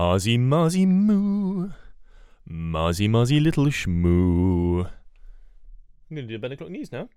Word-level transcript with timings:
Ozzy 0.00 0.38
Mozzy 0.38 0.86
Moo. 0.86 1.70
Mozzy 2.48 3.08
Mozzy 3.08 3.42
Little 3.42 3.64
Shmoo. 3.64 4.84
I'm 6.08 6.14
going 6.14 6.28
to 6.28 6.28
do 6.28 6.36
a 6.36 6.38
Ben 6.38 6.52
o'clock 6.52 6.70
news 6.70 6.92
now. 6.92 7.08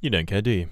You 0.00 0.10
don't 0.10 0.26
care, 0.26 0.40
do 0.40 0.52
you? 0.52 0.68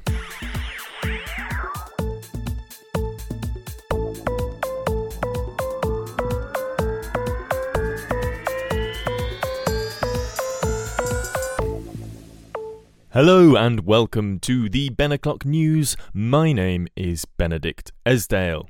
Hello 13.12 13.56
and 13.56 13.84
welcome 13.84 14.38
to 14.38 14.68
the 14.68 14.90
Ben 14.90 15.10
O'Clock 15.10 15.44
News. 15.44 15.96
My 16.14 16.52
name 16.52 16.86
is 16.94 17.24
Benedict 17.24 17.90
Esdale. 18.06 18.68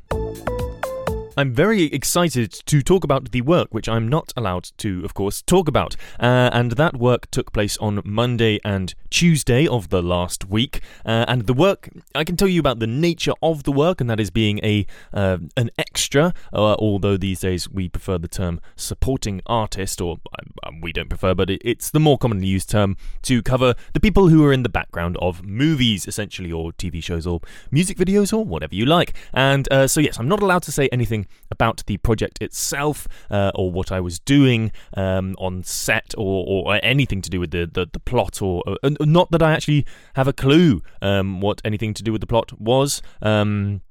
I'm 1.36 1.54
very 1.54 1.84
excited 1.84 2.50
to 2.66 2.82
talk 2.82 3.04
about 3.04 3.30
the 3.30 3.42
work, 3.42 3.68
which 3.70 3.88
I'm 3.88 4.08
not 4.08 4.32
allowed 4.36 4.70
to, 4.78 5.04
of 5.04 5.14
course, 5.14 5.42
talk 5.42 5.68
about. 5.68 5.94
Uh, 6.18 6.50
and 6.52 6.72
that 6.72 6.96
work 6.96 7.30
took 7.30 7.52
place 7.52 7.76
on 7.78 8.02
Monday 8.04 8.58
and 8.64 8.94
Tuesday 9.10 9.66
of 9.66 9.90
the 9.90 10.02
last 10.02 10.48
week. 10.48 10.80
Uh, 11.06 11.24
and 11.28 11.46
the 11.46 11.54
work, 11.54 11.88
I 12.14 12.24
can 12.24 12.36
tell 12.36 12.48
you 12.48 12.58
about 12.58 12.80
the 12.80 12.86
nature 12.86 13.32
of 13.42 13.62
the 13.62 13.70
work, 13.70 14.00
and 14.00 14.10
that 14.10 14.18
is 14.18 14.30
being 14.30 14.58
a 14.64 14.86
uh, 15.12 15.38
an 15.56 15.70
extra. 15.78 16.34
Uh, 16.52 16.74
although 16.78 17.16
these 17.16 17.40
days 17.40 17.70
we 17.70 17.88
prefer 17.88 18.18
the 18.18 18.28
term 18.28 18.60
supporting 18.74 19.40
artist, 19.46 20.00
or 20.00 20.18
um, 20.64 20.80
we 20.80 20.92
don't 20.92 21.08
prefer, 21.08 21.34
but 21.34 21.48
it's 21.50 21.90
the 21.90 22.00
more 22.00 22.18
commonly 22.18 22.48
used 22.48 22.70
term 22.70 22.96
to 23.22 23.40
cover 23.42 23.74
the 23.92 24.00
people 24.00 24.28
who 24.28 24.44
are 24.44 24.52
in 24.52 24.64
the 24.64 24.68
background 24.68 25.16
of 25.20 25.44
movies, 25.44 26.08
essentially, 26.08 26.50
or 26.50 26.72
TV 26.72 27.02
shows, 27.02 27.26
or 27.26 27.40
music 27.70 27.96
videos, 27.98 28.36
or 28.36 28.44
whatever 28.44 28.74
you 28.74 28.84
like. 28.84 29.14
And 29.32 29.70
uh, 29.72 29.86
so, 29.86 30.00
yes, 30.00 30.18
I'm 30.18 30.28
not 30.28 30.42
allowed 30.42 30.62
to 30.64 30.72
say 30.72 30.88
anything 30.90 31.19
about 31.50 31.82
the 31.86 31.96
project 31.98 32.40
itself 32.40 33.08
uh, 33.30 33.52
or 33.54 33.70
what 33.70 33.92
I 33.92 34.00
was 34.00 34.18
doing 34.18 34.72
um, 34.96 35.34
on 35.38 35.62
set 35.62 36.14
or, 36.16 36.44
or, 36.46 36.80
anything 36.82 37.20
to 37.22 37.30
do 37.30 37.40
with 37.40 37.50
the, 37.50 37.68
the, 37.70 37.86
the 37.92 38.00
plot 38.00 38.40
or 38.40 38.62
uh, 38.66 38.90
not 39.00 39.30
that 39.32 39.42
I 39.42 39.52
actually 39.52 39.84
have 40.14 40.28
a 40.28 40.32
clue 40.32 40.82
um, 41.02 41.40
what 41.40 41.60
anything 41.64 41.94
to 41.94 42.02
do 42.02 42.12
with 42.12 42.20
the 42.20 42.26
plot 42.26 42.58
was. 42.58 43.02
Um, 43.20 43.82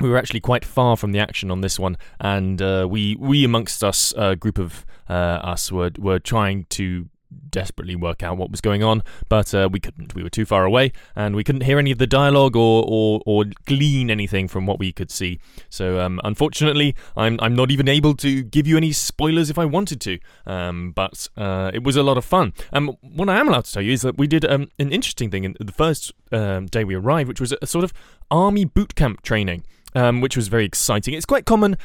we 0.00 0.08
were 0.08 0.16
actually 0.16 0.40
quite 0.40 0.64
far 0.64 0.96
from 0.96 1.12
the 1.12 1.18
action 1.18 1.50
on 1.50 1.60
this 1.60 1.78
one, 1.78 1.98
and 2.18 2.60
uh, 2.62 2.86
we 2.88 3.16
we 3.16 3.44
amongst 3.44 3.84
us, 3.84 4.14
a 4.16 4.34
group 4.34 4.58
of 4.58 4.86
uh, 5.08 5.12
us, 5.12 5.70
were 5.70 5.90
were 5.98 6.18
trying 6.18 6.64
to 6.70 7.09
desperately 7.50 7.96
work 7.96 8.22
out 8.22 8.36
what 8.36 8.50
was 8.50 8.60
going 8.60 8.82
on, 8.82 9.02
but 9.28 9.54
uh, 9.54 9.68
we 9.70 9.80
couldn't. 9.80 10.14
We 10.14 10.22
were 10.22 10.30
too 10.30 10.44
far 10.44 10.64
away, 10.64 10.92
and 11.14 11.34
we 11.36 11.44
couldn't 11.44 11.62
hear 11.62 11.78
any 11.78 11.90
of 11.90 11.98
the 11.98 12.06
dialogue 12.06 12.56
or 12.56 12.84
or, 12.86 13.20
or 13.26 13.44
glean 13.66 14.10
anything 14.10 14.48
from 14.48 14.66
what 14.66 14.78
we 14.78 14.92
could 14.92 15.10
see. 15.10 15.40
So 15.68 16.00
um, 16.00 16.20
unfortunately, 16.24 16.94
I'm 17.16 17.38
I'm 17.40 17.54
not 17.54 17.70
even 17.70 17.88
able 17.88 18.14
to 18.16 18.42
give 18.42 18.66
you 18.66 18.76
any 18.76 18.92
spoilers 18.92 19.50
if 19.50 19.58
I 19.58 19.64
wanted 19.64 20.00
to. 20.02 20.18
Um, 20.46 20.92
but 20.92 21.28
uh, 21.36 21.70
it 21.72 21.82
was 21.82 21.96
a 21.96 22.02
lot 22.02 22.18
of 22.18 22.24
fun. 22.24 22.52
Um, 22.72 22.96
what 23.00 23.28
I 23.28 23.38
am 23.38 23.48
allowed 23.48 23.64
to 23.64 23.72
tell 23.72 23.82
you 23.82 23.92
is 23.92 24.02
that 24.02 24.18
we 24.18 24.26
did 24.26 24.44
um, 24.44 24.68
an 24.78 24.92
interesting 24.92 25.30
thing 25.30 25.44
in 25.44 25.56
the 25.58 25.72
first 25.72 26.12
um, 26.32 26.66
day 26.66 26.84
we 26.84 26.94
arrived, 26.94 27.28
which 27.28 27.40
was 27.40 27.54
a 27.60 27.66
sort 27.66 27.84
of 27.84 27.92
army 28.30 28.64
boot 28.64 28.94
camp 28.94 29.22
training. 29.22 29.64
Um, 29.92 30.20
which 30.20 30.36
was 30.36 30.46
very 30.46 30.64
exciting. 30.64 31.14
It's 31.14 31.26
quite 31.26 31.46
common 31.46 31.76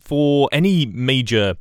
for 0.00 0.48
any 0.52 0.86
major 0.86 1.56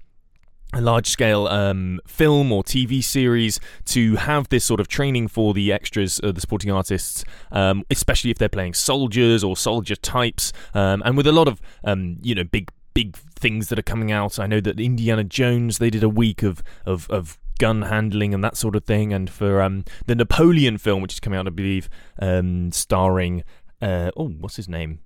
a 0.73 0.81
large 0.81 1.07
scale 1.07 1.47
um, 1.47 1.99
film 2.07 2.51
or 2.51 2.63
TV 2.63 3.03
series 3.03 3.59
to 3.85 4.15
have 4.15 4.49
this 4.49 4.65
sort 4.65 4.79
of 4.79 4.87
training 4.87 5.27
for 5.27 5.53
the 5.53 5.71
extras, 5.71 6.19
uh, 6.23 6.31
the 6.31 6.41
supporting 6.41 6.71
artists, 6.71 7.23
um, 7.51 7.83
especially 7.91 8.31
if 8.31 8.37
they're 8.37 8.49
playing 8.49 8.73
soldiers 8.73 9.43
or 9.43 9.55
soldier 9.55 9.95
types, 9.95 10.51
um, 10.73 11.01
and 11.05 11.15
with 11.15 11.27
a 11.27 11.31
lot 11.31 11.47
of 11.47 11.61
um, 11.83 12.17
you 12.21 12.33
know 12.33 12.43
big 12.43 12.71
big 12.93 13.15
things 13.15 13.69
that 13.69 13.77
are 13.77 13.83
coming 13.83 14.11
out. 14.11 14.39
I 14.39 14.47
know 14.47 14.59
that 14.61 14.79
Indiana 14.79 15.23
Jones 15.23 15.77
they 15.77 15.89
did 15.89 16.03
a 16.03 16.09
week 16.09 16.43
of 16.43 16.63
of, 16.85 17.09
of 17.09 17.37
gun 17.59 17.83
handling 17.83 18.33
and 18.33 18.43
that 18.43 18.57
sort 18.57 18.75
of 18.75 18.83
thing, 18.83 19.13
and 19.13 19.29
for 19.29 19.61
um, 19.61 19.85
the 20.07 20.15
Napoleon 20.15 20.77
film, 20.79 21.01
which 21.01 21.13
is 21.13 21.19
coming 21.19 21.37
out, 21.37 21.47
I 21.47 21.51
believe, 21.51 21.87
um, 22.19 22.71
starring 22.71 23.43
uh, 23.81 24.11
oh 24.17 24.29
what's 24.29 24.55
his 24.55 24.69
name 24.69 24.99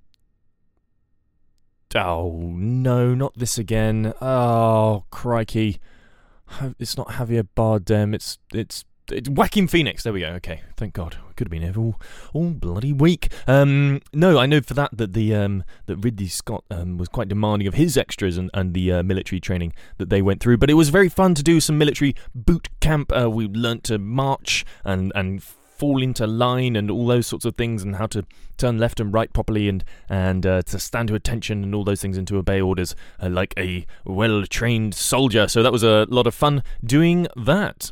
Oh, 1.94 2.52
no, 2.54 3.14
not 3.14 3.34
this 3.34 3.58
again. 3.58 4.12
Oh, 4.20 5.04
crikey. 5.10 5.80
It's 6.78 6.96
not 6.96 7.08
Javier 7.08 7.46
Bardem, 7.56 8.14
it's, 8.14 8.38
it's, 8.52 8.84
it's 9.10 9.28
Joaquin 9.28 9.68
Phoenix. 9.68 10.02
There 10.02 10.12
we 10.12 10.20
go. 10.20 10.28
Okay, 10.28 10.62
thank 10.76 10.94
God. 10.94 11.16
Could 11.36 11.46
have 11.46 11.50
been 11.50 11.62
here 11.62 11.78
all, 11.78 12.00
all 12.32 12.50
bloody 12.50 12.92
week. 12.92 13.32
Um, 13.46 14.00
no, 14.12 14.38
I 14.38 14.46
know 14.46 14.60
for 14.60 14.74
that 14.74 14.96
that 14.96 15.12
the 15.12 15.34
um, 15.34 15.64
that 15.86 15.96
Ridley 15.96 16.26
Scott 16.26 16.64
um, 16.70 16.98
was 16.98 17.08
quite 17.08 17.28
demanding 17.28 17.68
of 17.68 17.74
his 17.74 17.96
extras 17.96 18.36
and, 18.36 18.50
and 18.52 18.74
the 18.74 18.92
uh, 18.92 19.02
military 19.02 19.40
training 19.40 19.72
that 19.98 20.10
they 20.10 20.20
went 20.20 20.40
through. 20.40 20.58
But 20.58 20.68
it 20.68 20.74
was 20.74 20.88
very 20.88 21.08
fun 21.08 21.34
to 21.34 21.42
do 21.42 21.60
some 21.60 21.78
military 21.78 22.16
boot 22.34 22.68
camp. 22.80 23.12
Uh, 23.16 23.30
we 23.30 23.46
learnt 23.46 23.84
to 23.84 23.98
march 23.98 24.64
and 24.84 25.12
and 25.14 25.42
fall 25.78 26.02
into 26.02 26.26
line 26.26 26.76
and 26.76 26.90
all 26.90 27.06
those 27.06 27.26
sorts 27.26 27.44
of 27.44 27.54
things 27.56 27.82
and 27.82 27.96
how 27.96 28.06
to 28.06 28.24
turn 28.56 28.78
left 28.78 28.98
and 29.00 29.14
right 29.14 29.32
properly 29.32 29.68
and 29.68 29.84
and 30.08 30.44
uh, 30.44 30.62
to 30.62 30.78
stand 30.78 31.08
to 31.08 31.14
attention 31.14 31.62
and 31.62 31.74
all 31.74 31.84
those 31.84 32.02
things 32.02 32.18
and 32.18 32.26
to 32.26 32.36
obey 32.36 32.60
orders 32.60 32.96
uh, 33.22 33.28
like 33.28 33.54
a 33.56 33.86
well 34.04 34.44
trained 34.44 34.94
soldier. 34.94 35.46
So 35.48 35.62
that 35.62 35.72
was 35.72 35.82
a 35.82 36.06
lot 36.10 36.26
of 36.26 36.34
fun 36.34 36.62
doing 36.84 37.28
that. 37.36 37.90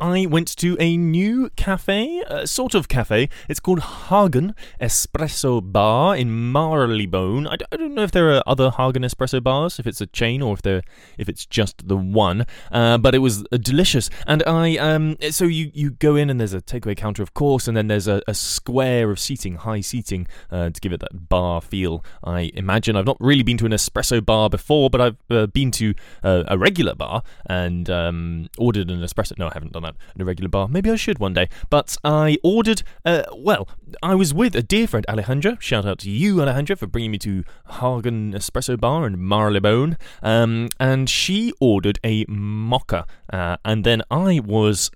I 0.00 0.24
went 0.24 0.56
to 0.56 0.78
a 0.80 0.96
new 0.96 1.50
cafe, 1.56 2.22
a 2.26 2.46
sort 2.46 2.74
of 2.74 2.88
cafe. 2.88 3.28
It's 3.50 3.60
called 3.60 3.80
Hagen 3.80 4.54
Espresso 4.80 5.60
Bar 5.60 6.16
in 6.16 6.50
Marylebone. 6.52 7.46
I 7.46 7.56
don't 7.56 7.94
know 7.94 8.02
if 8.02 8.10
there 8.10 8.30
are 8.34 8.42
other 8.46 8.70
Hagen 8.70 9.02
Espresso 9.02 9.42
bars, 9.42 9.78
if 9.78 9.86
it's 9.86 10.00
a 10.00 10.06
chain 10.06 10.40
or 10.40 10.54
if 10.54 10.62
they're 10.62 10.82
if 11.18 11.28
it's 11.28 11.44
just 11.44 11.86
the 11.86 11.98
one. 11.98 12.46
Uh, 12.72 12.96
but 12.96 13.14
it 13.14 13.18
was 13.18 13.44
uh, 13.52 13.58
delicious, 13.58 14.08
and 14.26 14.42
I 14.46 14.78
um 14.78 15.16
so 15.30 15.44
you 15.44 15.70
you 15.74 15.90
go 15.90 16.16
in 16.16 16.30
and 16.30 16.40
there's 16.40 16.54
a 16.54 16.62
takeaway 16.62 16.96
counter, 16.96 17.22
of 17.22 17.34
course, 17.34 17.68
and 17.68 17.76
then 17.76 17.88
there's 17.88 18.08
a, 18.08 18.22
a 18.26 18.32
square 18.32 19.10
of 19.10 19.20
seating, 19.20 19.56
high 19.56 19.82
seating, 19.82 20.26
uh, 20.50 20.70
to 20.70 20.80
give 20.80 20.94
it 20.94 21.00
that 21.00 21.28
bar 21.28 21.60
feel. 21.60 22.02
I 22.24 22.50
imagine 22.54 22.96
I've 22.96 23.04
not 23.04 23.18
really 23.20 23.42
been 23.42 23.58
to 23.58 23.66
an 23.66 23.72
espresso 23.72 24.24
bar 24.24 24.48
before, 24.48 24.88
but 24.88 25.00
I've 25.02 25.16
uh, 25.28 25.46
been 25.46 25.70
to 25.72 25.94
uh, 26.22 26.44
a 26.48 26.56
regular 26.56 26.94
bar 26.94 27.22
and 27.46 27.90
um, 27.90 28.48
ordered 28.56 28.90
an 28.90 29.00
espresso. 29.00 29.36
No, 29.36 29.48
I 29.48 29.52
haven't 29.52 29.72
done 29.72 29.82
that 29.82 29.89
in 30.14 30.22
a 30.22 30.24
regular 30.24 30.48
bar. 30.48 30.68
Maybe 30.68 30.90
I 30.90 30.96
should 30.96 31.18
one 31.18 31.34
day. 31.34 31.48
But 31.68 31.96
I 32.04 32.38
ordered, 32.42 32.82
uh, 33.04 33.22
well, 33.36 33.68
I 34.02 34.14
was 34.14 34.32
with 34.32 34.54
a 34.54 34.62
dear 34.62 34.86
friend, 34.86 35.04
Alejandra. 35.08 35.60
Shout 35.60 35.86
out 35.86 35.98
to 36.00 36.10
you, 36.10 36.36
Alejandra, 36.36 36.76
for 36.78 36.86
bringing 36.86 37.10
me 37.10 37.18
to 37.18 37.44
Hagen 37.80 38.32
Espresso 38.32 38.78
Bar 38.78 39.06
in 39.06 39.26
Marylebone. 39.26 39.96
Um, 40.22 40.68
and 40.78 41.08
she 41.08 41.52
ordered 41.60 41.98
a 42.04 42.24
mocha. 42.28 43.06
Uh, 43.32 43.56
and 43.64 43.84
then 43.84 44.02
I 44.10 44.40
was 44.40 44.90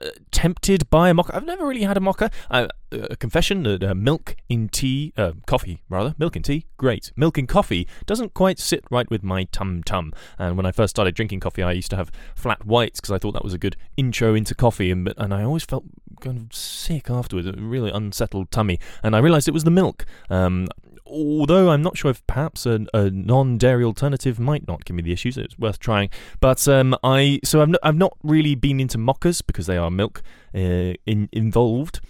uh, 0.00 0.10
tempted 0.30 0.88
by 0.90 1.08
a 1.10 1.14
mocha. 1.14 1.34
I've 1.34 1.44
never 1.44 1.66
really 1.66 1.82
had 1.82 1.96
a 1.96 2.00
mocha. 2.00 2.30
Uh, 2.50 2.68
a 2.90 3.16
confession 3.16 3.62
that 3.62 3.82
uh, 3.82 3.94
milk 3.94 4.36
in 4.48 4.68
tea, 4.68 5.12
uh, 5.16 5.32
coffee 5.46 5.82
rather, 5.88 6.14
milk 6.18 6.36
in 6.36 6.42
tea, 6.42 6.66
great. 6.76 7.12
Milk 7.16 7.38
in 7.38 7.46
coffee 7.46 7.88
doesn't 8.06 8.34
quite 8.34 8.58
sit 8.58 8.84
right 8.90 9.08
with 9.10 9.22
my 9.22 9.44
tum 9.44 9.82
tum. 9.82 10.12
And 10.38 10.56
when 10.56 10.66
I 10.66 10.72
first 10.72 10.90
started 10.90 11.14
drinking 11.14 11.40
coffee, 11.40 11.62
I 11.62 11.72
used 11.72 11.90
to 11.90 11.96
have 11.96 12.10
flat 12.34 12.66
whites 12.66 13.00
because 13.00 13.12
I 13.12 13.18
thought 13.18 13.32
that 13.32 13.44
was 13.44 13.54
a 13.54 13.58
good 13.58 13.76
intro 13.96 14.34
into 14.34 14.54
coffee, 14.54 14.90
and 14.90 15.12
and 15.16 15.32
I 15.32 15.42
always 15.42 15.64
felt 15.64 15.84
kind 16.20 16.38
of 16.38 16.54
sick 16.54 17.10
afterwards, 17.10 17.46
a 17.46 17.52
really 17.52 17.90
unsettled 17.90 18.50
tummy. 18.50 18.78
And 19.02 19.16
I 19.16 19.18
realised 19.18 19.48
it 19.48 19.54
was 19.54 19.64
the 19.64 19.70
milk. 19.70 20.04
Um, 20.30 20.68
although 21.12 21.70
I'm 21.70 21.82
not 21.82 21.96
sure 21.96 22.10
if 22.10 22.26
perhaps 22.26 22.66
a, 22.66 22.86
a, 22.94 23.10
non-dairy 23.10 23.84
alternative 23.84 24.40
might 24.40 24.66
not 24.66 24.84
give 24.84 24.96
me 24.96 25.02
the 25.02 25.12
issues. 25.12 25.36
It's 25.36 25.58
worth 25.58 25.78
trying. 25.78 26.10
But 26.40 26.66
um, 26.66 26.96
I 27.04 27.40
so 27.44 27.62
I've 27.62 27.68
not, 27.68 27.80
I've 27.82 27.96
not 27.96 28.16
really 28.22 28.54
been 28.54 28.80
into 28.80 28.98
mochas 28.98 29.42
because 29.46 29.66
they 29.66 29.76
are 29.76 29.90
milk 29.90 30.22
uh, 30.54 30.94
in, 31.06 31.28
involved. 31.32 32.00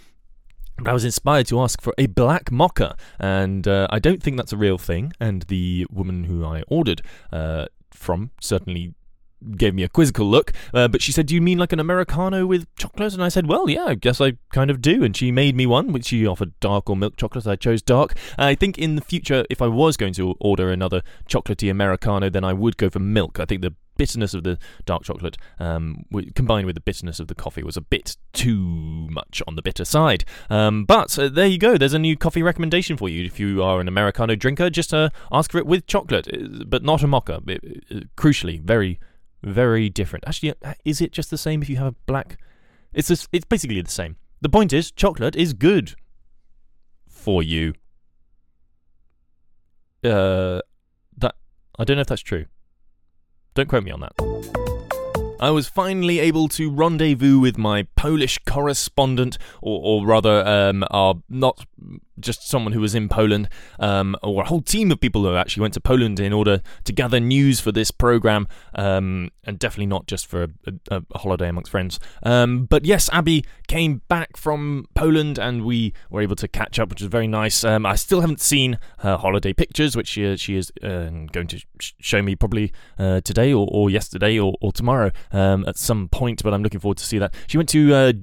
But 0.77 0.87
I 0.87 0.93
was 0.93 1.05
inspired 1.05 1.47
to 1.47 1.59
ask 1.61 1.81
for 1.81 1.93
a 1.97 2.07
black 2.07 2.51
mocha, 2.51 2.95
and 3.19 3.67
uh, 3.67 3.87
I 3.91 3.99
don't 3.99 4.23
think 4.23 4.37
that's 4.37 4.53
a 4.53 4.57
real 4.57 4.77
thing. 4.77 5.13
And 5.19 5.43
the 5.43 5.85
woman 5.91 6.23
who 6.23 6.43
I 6.43 6.63
ordered 6.67 7.03
uh, 7.31 7.67
from 7.91 8.31
certainly 8.41 8.95
gave 9.51 9.73
me 9.73 9.83
a 9.83 9.89
quizzical 9.89 10.25
look, 10.25 10.51
uh, 10.73 10.87
but 10.87 11.01
she 11.01 11.11
said, 11.11 11.25
Do 11.27 11.35
you 11.35 11.41
mean 11.41 11.57
like 11.57 11.73
an 11.73 11.79
Americano 11.79 12.45
with 12.45 12.73
chocolate? 12.75 13.13
And 13.13 13.23
I 13.23 13.29
said, 13.29 13.47
Well, 13.47 13.69
yeah, 13.69 13.85
I 13.85 13.95
guess 13.95 14.21
I 14.21 14.33
kind 14.51 14.69
of 14.69 14.81
do. 14.81 15.03
And 15.03 15.15
she 15.15 15.31
made 15.31 15.55
me 15.55 15.65
one, 15.65 15.91
which 15.91 16.05
she 16.05 16.25
offered 16.25 16.59
dark 16.59 16.89
or 16.89 16.95
milk 16.95 17.17
chocolate. 17.17 17.47
I 17.47 17.55
chose 17.55 17.81
dark. 17.81 18.15
I 18.37 18.55
think 18.55 18.77
in 18.77 18.95
the 18.95 19.01
future, 19.01 19.45
if 19.49 19.61
I 19.61 19.67
was 19.67 19.97
going 19.97 20.13
to 20.13 20.35
order 20.39 20.69
another 20.69 21.01
chocolatey 21.27 21.69
Americano, 21.69 22.29
then 22.29 22.43
I 22.43 22.53
would 22.53 22.77
go 22.77 22.89
for 22.89 22.99
milk. 22.99 23.39
I 23.39 23.45
think 23.45 23.61
the 23.61 23.75
bitterness 23.97 24.33
of 24.33 24.43
the 24.43 24.57
dark 24.85 25.03
chocolate 25.03 25.37
um, 25.59 26.05
combined 26.35 26.65
with 26.65 26.75
the 26.75 26.81
bitterness 26.81 27.19
of 27.19 27.27
the 27.27 27.35
coffee 27.35 27.63
was 27.63 27.77
a 27.77 27.81
bit 27.81 28.17
too 28.33 29.07
much 29.09 29.41
on 29.47 29.55
the 29.55 29.61
bitter 29.61 29.85
side. 29.85 30.25
Um, 30.49 30.85
but 30.85 31.17
uh, 31.17 31.29
there 31.29 31.47
you 31.47 31.57
go. 31.57 31.77
There's 31.77 31.93
a 31.93 31.99
new 31.99 32.17
coffee 32.17 32.43
recommendation 32.43 32.97
for 32.97 33.09
you. 33.09 33.25
If 33.25 33.39
you 33.39 33.63
are 33.63 33.79
an 33.79 33.87
Americano 33.87 34.35
drinker, 34.35 34.69
just 34.69 34.93
uh, 34.93 35.09
ask 35.31 35.51
for 35.51 35.57
it 35.57 35.67
with 35.67 35.87
chocolate, 35.87 36.27
uh, 36.33 36.63
but 36.65 36.83
not 36.83 37.03
a 37.03 37.07
mocha. 37.07 37.41
It, 37.47 37.83
uh, 37.91 37.99
crucially, 38.17 38.61
very 38.61 38.99
very 39.43 39.89
different. 39.89 40.23
Actually, 40.27 40.53
uh, 40.63 40.73
is 40.85 41.01
it 41.01 41.11
just 41.11 41.29
the 41.29 41.37
same 41.37 41.61
if 41.61 41.69
you 41.69 41.77
have 41.77 41.87
a 41.87 41.95
black? 42.05 42.37
It's 42.93 43.07
just, 43.07 43.27
it's 43.31 43.45
basically 43.45 43.81
the 43.81 43.91
same. 43.91 44.15
The 44.41 44.49
point 44.49 44.73
is, 44.73 44.91
chocolate 44.91 45.35
is 45.35 45.53
good 45.53 45.95
for 47.07 47.41
you. 47.43 47.73
Uh, 50.03 50.59
that 51.17 51.35
I 51.79 51.83
don't 51.83 51.95
know 51.95 52.01
if 52.01 52.07
that's 52.07 52.21
true. 52.21 52.45
Don't 53.53 53.69
quote 53.69 53.83
me 53.83 53.91
on 53.91 54.01
that. 54.01 54.13
I 55.39 55.49
was 55.49 55.67
finally 55.67 56.19
able 56.19 56.47
to 56.49 56.71
rendezvous 56.71 57.39
with 57.39 57.57
my 57.57 57.83
Polish 57.95 58.39
correspondent, 58.45 59.37
or, 59.61 59.81
or 59.83 60.07
rather, 60.07 60.45
um, 60.47 60.85
our 60.89 61.15
not 61.29 61.65
just 62.19 62.47
someone 62.47 62.73
who 62.73 62.79
was 62.79 62.95
in 62.95 63.09
Poland, 63.09 63.49
um, 63.79 64.15
or 64.21 64.43
a 64.43 64.45
whole 64.45 64.61
team 64.61 64.91
of 64.91 64.99
people 64.99 65.23
who 65.23 65.35
actually 65.35 65.61
went 65.61 65.73
to 65.73 65.81
Poland 65.81 66.19
in 66.19 66.33
order 66.33 66.61
to 66.83 66.93
gather 66.93 67.19
news 67.19 67.59
for 67.59 67.71
this 67.71 67.91
program, 67.91 68.47
um, 68.75 69.29
and 69.43 69.59
definitely 69.59 69.87
not 69.87 70.07
just 70.07 70.27
for 70.27 70.43
a, 70.43 70.49
a, 70.89 71.03
a 71.11 71.17
holiday 71.17 71.49
amongst 71.49 71.71
friends. 71.71 71.99
Um, 72.23 72.65
but 72.65 72.85
yes, 72.85 73.09
Abby 73.11 73.45
came 73.67 74.01
back 74.07 74.37
from 74.37 74.87
Poland, 74.93 75.37
and 75.37 75.65
we 75.65 75.93
were 76.09 76.21
able 76.21 76.35
to 76.35 76.47
catch 76.47 76.79
up, 76.79 76.89
which 76.89 77.01
was 77.01 77.09
very 77.09 77.27
nice. 77.27 77.63
Um, 77.63 77.85
I 77.85 77.95
still 77.95 78.21
haven't 78.21 78.41
seen 78.41 78.77
her 78.99 79.17
holiday 79.17 79.53
pictures, 79.53 79.95
which 79.95 80.07
she, 80.07 80.35
she 80.37 80.55
is 80.55 80.71
uh, 80.81 81.09
going 81.31 81.47
to 81.47 81.59
sh- 81.79 81.93
show 81.99 82.21
me 82.21 82.35
probably 82.35 82.71
uh, 82.97 83.21
today 83.21 83.53
or, 83.53 83.67
or 83.71 83.89
yesterday 83.89 84.39
or, 84.39 84.53
or 84.61 84.71
tomorrow 84.71 85.11
um, 85.31 85.65
at 85.67 85.77
some 85.77 86.09
point. 86.09 86.43
But 86.43 86.53
I'm 86.53 86.63
looking 86.63 86.79
forward 86.79 86.97
to 86.97 87.05
see 87.05 87.17
that. 87.19 87.33
She 87.47 87.57
went 87.57 87.69
to 87.69 87.93
uh, 87.93 88.13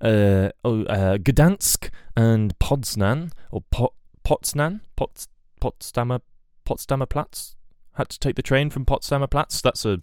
uh, 0.00 0.50
oh, 0.64 0.82
uh, 0.84 1.18
Gdansk 1.18 1.90
and 2.16 2.58
Poznań 2.58 3.30
or 3.50 3.62
Pot, 3.70 3.92
Potsnan, 4.24 4.80
Pots, 4.96 5.28
Potsdamer, 5.60 6.20
Potsdamer 6.66 7.08
Platz. 7.08 7.56
Had 7.94 8.08
to 8.10 8.18
take 8.18 8.36
the 8.36 8.42
train 8.42 8.70
from 8.70 8.84
Potsdamer 8.84 9.30
Platz. 9.30 9.60
That's 9.60 9.84
a 9.84 10.02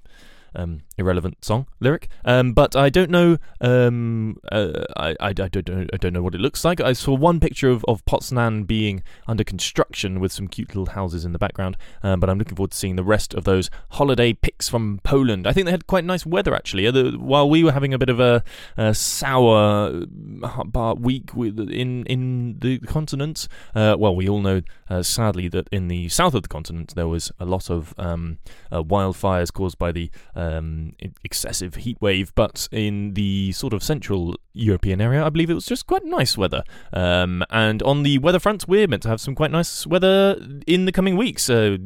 um, 0.56 0.82
irrelevant 0.98 1.44
song 1.44 1.68
lyric. 1.80 2.08
Um, 2.24 2.54
but 2.54 2.76
I 2.76 2.90
don't 2.90 3.10
know. 3.10 3.38
Um, 3.62 4.38
uh, 4.52 4.86
I, 4.98 5.16
I, 5.20 5.30
I, 5.30 5.34
don't 5.34 5.68
know. 5.68 5.86
I 5.94 5.98
don't 5.98 6.14
know 6.14 6.24
what 6.24 6.36
it 6.36 6.42
looks 6.42 6.64
like. 6.64 6.80
I 6.80 6.94
saw 6.94 7.14
one 7.14 7.40
picture 7.40 7.70
of, 7.70 7.84
of 7.88 8.04
Poznan 8.06 8.66
being 8.66 9.04
under 9.28 9.44
construction 9.44 10.20
with 10.20 10.32
some 10.32 10.48
cute 10.48 10.70
little 10.70 10.94
houses 10.94 11.26
in 11.26 11.34
the 11.34 11.40
background. 11.40 11.78
Um, 12.04 12.20
but 12.20 12.30
I'm 12.30 12.38
looking 12.38 12.56
forward 12.56 12.72
to 12.72 12.78
seeing 12.78 12.96
the 12.96 13.04
rest 13.04 13.34
of 13.34 13.44
those 13.44 13.70
holiday 13.92 14.34
pics 14.34 14.70
from 14.70 15.00
Poland. 15.04 15.48
I 15.48 15.54
think 15.54 15.66
they 15.66 15.72
had 15.72 15.88
quite 15.88 16.06
nice 16.06 16.26
weather 16.26 16.56
actually. 16.56 16.86
While 17.18 17.50
we 17.50 17.64
were 17.64 17.72
having 17.72 17.94
a 17.94 17.98
bit 17.98 18.10
of 18.10 18.20
a, 18.20 18.44
a 18.78 18.94
sour 18.94 20.06
uh, 20.44 20.94
week 20.96 21.32
in 21.36 22.06
in 22.06 22.60
the 22.60 22.80
continent. 22.80 23.48
Uh, 23.74 23.96
well, 23.98 24.16
we 24.16 24.28
all 24.30 24.42
know 24.42 24.62
uh, 24.90 25.04
sadly 25.04 25.48
that 25.50 25.68
in 25.72 25.88
the 25.88 26.10
south 26.10 26.34
of 26.34 26.44
the 26.44 26.48
continent 26.48 26.94
there 26.96 27.08
was 27.08 27.32
a 27.40 27.46
lot 27.46 27.70
of 27.70 27.94
um, 27.98 28.38
uh, 28.72 28.82
wildfires 28.84 29.52
caused 29.52 29.78
by 29.78 29.92
the 29.92 30.10
um, 30.46 30.94
excessive 31.24 31.76
heat 31.76 31.98
wave, 32.02 32.34
but 32.36 32.68
in 32.72 33.14
the 33.14 33.52
sort 33.52 33.74
of 33.74 33.84
central 33.84 34.36
European 34.54 35.02
area, 35.02 35.24
I 35.24 35.30
believe 35.30 35.50
it 35.50 35.56
was 35.56 35.66
just 35.66 35.88
quite 35.88 36.06
nice 36.06 36.38
weather. 36.38 36.64
Um, 36.94 37.44
and 37.50 37.82
on 37.84 38.04
the 38.04 38.18
weather 38.20 38.40
front, 38.40 38.68
we're 38.68 38.88
meant 38.88 39.04
to 39.04 39.10
have 39.10 39.22
some 39.22 39.36
quite 39.36 39.52
nice 39.52 39.86
weather 39.86 40.40
in 40.68 40.86
the 40.86 40.92
coming 40.92 41.18
weeks. 41.18 41.50
Uh, 41.50 41.78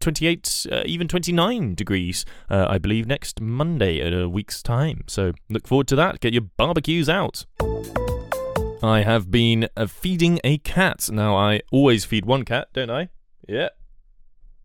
28, 0.00 0.66
uh, 0.70 0.82
even 0.86 1.08
29 1.08 1.74
degrees, 1.74 2.24
uh, 2.50 2.66
I 2.68 2.78
believe, 2.78 3.06
next 3.06 3.40
Monday 3.40 4.00
at 4.00 4.12
a 4.12 4.28
week's 4.28 4.62
time. 4.62 5.04
So 5.06 5.32
look 5.48 5.66
forward 5.66 5.88
to 5.88 5.96
that. 5.96 6.20
Get 6.20 6.32
your 6.32 6.42
barbecues 6.56 7.08
out. 7.08 7.46
I 8.82 9.02
have 9.02 9.30
been 9.30 9.68
uh, 9.76 9.86
feeding 9.86 10.40
a 10.44 10.58
cat. 10.58 11.08
Now, 11.10 11.36
I 11.36 11.62
always 11.72 12.04
feed 12.04 12.26
one 12.26 12.44
cat, 12.44 12.68
don't 12.74 12.90
I? 12.90 13.08
Yeah. 13.48 13.70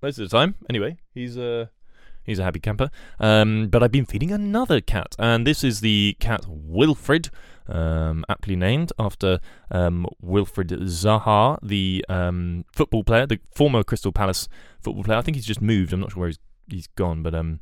Most 0.01 0.19
of 0.19 0.29
the 0.29 0.37
time. 0.37 0.55
Anyway, 0.69 0.97
he's 1.13 1.37
uh 1.37 1.67
He's 2.29 2.39
a 2.39 2.43
happy 2.43 2.59
camper. 2.59 2.91
Um, 3.19 3.69
but 3.69 3.81
I've 3.81 3.91
been 3.91 4.05
feeding 4.05 4.31
another 4.31 4.81
cat, 4.81 5.15
and 5.17 5.47
this 5.47 5.63
is 5.63 5.81
the 5.81 6.15
cat 6.19 6.45
Wilfred, 6.47 7.29
um, 7.67 8.23
aptly 8.29 8.55
named 8.55 8.93
after 8.99 9.39
um, 9.71 10.05
Wilfried 10.23 10.69
Zaha, 10.83 11.57
the 11.63 12.05
um, 12.07 12.65
football 12.71 13.03
player, 13.03 13.25
the 13.25 13.39
former 13.55 13.83
Crystal 13.83 14.11
Palace 14.11 14.47
football 14.79 15.03
player. 15.03 15.17
I 15.17 15.21
think 15.21 15.35
he's 15.35 15.45
just 15.45 15.61
moved. 15.61 15.91
I'm 15.91 16.01
not 16.01 16.11
sure 16.11 16.21
where 16.21 16.29
he's, 16.29 16.39
he's 16.67 16.87
gone, 16.87 17.23
but 17.23 17.33
um, 17.33 17.61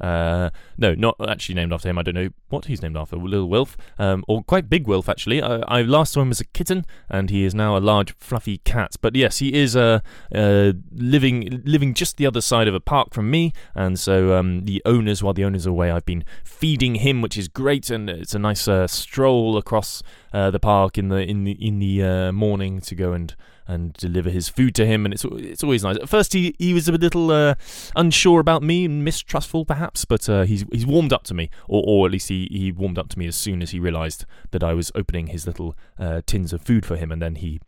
uh, 0.00 0.50
no, 0.76 0.94
not 0.94 1.16
actually 1.26 1.54
named 1.54 1.72
after 1.72 1.88
him. 1.88 1.98
I 1.98 2.02
don't 2.02 2.14
know 2.14 2.28
what 2.48 2.66
he's 2.66 2.82
named 2.82 2.96
after. 2.96 3.16
Little 3.16 3.48
Wilf, 3.48 3.76
um, 3.98 4.24
or 4.28 4.42
quite 4.42 4.68
big 4.68 4.86
Wilf 4.86 5.08
actually. 5.08 5.42
I, 5.42 5.58
I, 5.60 5.82
last 5.82 6.12
saw 6.12 6.22
him 6.22 6.30
as 6.30 6.40
a 6.40 6.44
kitten, 6.44 6.84
and 7.08 7.30
he 7.30 7.44
is 7.44 7.54
now 7.54 7.76
a 7.76 7.80
large 7.80 8.14
fluffy 8.18 8.58
cat. 8.58 8.96
But 9.00 9.16
yes, 9.16 9.38
he 9.38 9.54
is 9.54 9.74
uh, 9.74 10.00
uh, 10.34 10.72
living 10.92 11.62
living 11.64 11.94
just 11.94 12.18
the 12.18 12.26
other 12.26 12.40
side 12.40 12.68
of 12.68 12.74
a 12.74 12.80
park 12.80 13.14
from 13.14 13.30
me, 13.30 13.52
and 13.74 13.98
so 13.98 14.34
um, 14.34 14.64
the 14.64 14.82
owners, 14.84 15.22
while 15.22 15.34
the 15.34 15.44
owners 15.44 15.66
are 15.66 15.70
away, 15.70 15.90
I've 15.90 16.06
been 16.06 16.24
feeding 16.44 16.96
him, 16.96 17.22
which 17.22 17.38
is 17.38 17.48
great, 17.48 17.90
and 17.90 18.10
it's 18.10 18.34
a 18.34 18.38
nice 18.38 18.68
uh, 18.68 18.86
stroll 18.86 19.56
across 19.56 20.02
uh, 20.32 20.50
the 20.50 20.60
park 20.60 20.98
in 20.98 21.08
the 21.08 21.18
in 21.18 21.44
the 21.44 21.52
in 21.52 21.78
the 21.78 22.02
uh, 22.02 22.32
morning 22.32 22.80
to 22.80 22.94
go 22.94 23.12
and 23.12 23.34
and 23.68 23.92
deliver 23.94 24.30
his 24.30 24.48
food 24.48 24.74
to 24.76 24.86
him, 24.86 25.04
and 25.04 25.12
it's 25.12 25.24
it's 25.24 25.62
always 25.62 25.82
nice. 25.82 25.96
At 25.96 26.08
first, 26.08 26.32
he, 26.32 26.54
he 26.58 26.72
was 26.72 26.88
a 26.88 26.92
little 26.92 27.30
uh, 27.30 27.54
unsure 27.94 28.40
about 28.40 28.62
me 28.62 28.84
and 28.84 29.04
mistrustful, 29.04 29.64
perhaps, 29.64 30.04
but 30.04 30.28
uh, 30.28 30.42
he's 30.42 30.64
he's 30.72 30.86
warmed 30.86 31.12
up 31.12 31.24
to 31.24 31.34
me, 31.34 31.50
or 31.68 31.82
or 31.86 32.06
at 32.06 32.12
least 32.12 32.28
he, 32.28 32.48
he 32.50 32.72
warmed 32.72 32.98
up 32.98 33.08
to 33.10 33.18
me 33.18 33.26
as 33.26 33.36
soon 33.36 33.62
as 33.62 33.70
he 33.70 33.78
realised 33.78 34.24
that 34.50 34.62
I 34.62 34.74
was 34.74 34.92
opening 34.94 35.28
his 35.28 35.46
little 35.46 35.76
uh, 35.98 36.22
tins 36.26 36.52
of 36.52 36.62
food 36.62 36.86
for 36.86 36.96
him, 36.96 37.12
and 37.12 37.20
then 37.20 37.36
he. 37.36 37.60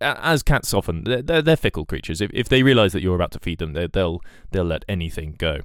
As 0.00 0.44
cats 0.44 0.72
often, 0.72 1.02
they're, 1.02 1.42
they're 1.42 1.56
fickle 1.56 1.84
creatures. 1.84 2.20
If, 2.20 2.30
if 2.32 2.48
they 2.48 2.62
realise 2.62 2.92
that 2.92 3.02
you're 3.02 3.16
about 3.16 3.32
to 3.32 3.40
feed 3.40 3.58
them, 3.58 3.72
they'll 3.72 4.20
they'll 4.52 4.62
let 4.62 4.84
anything 4.88 5.34
go. 5.36 5.62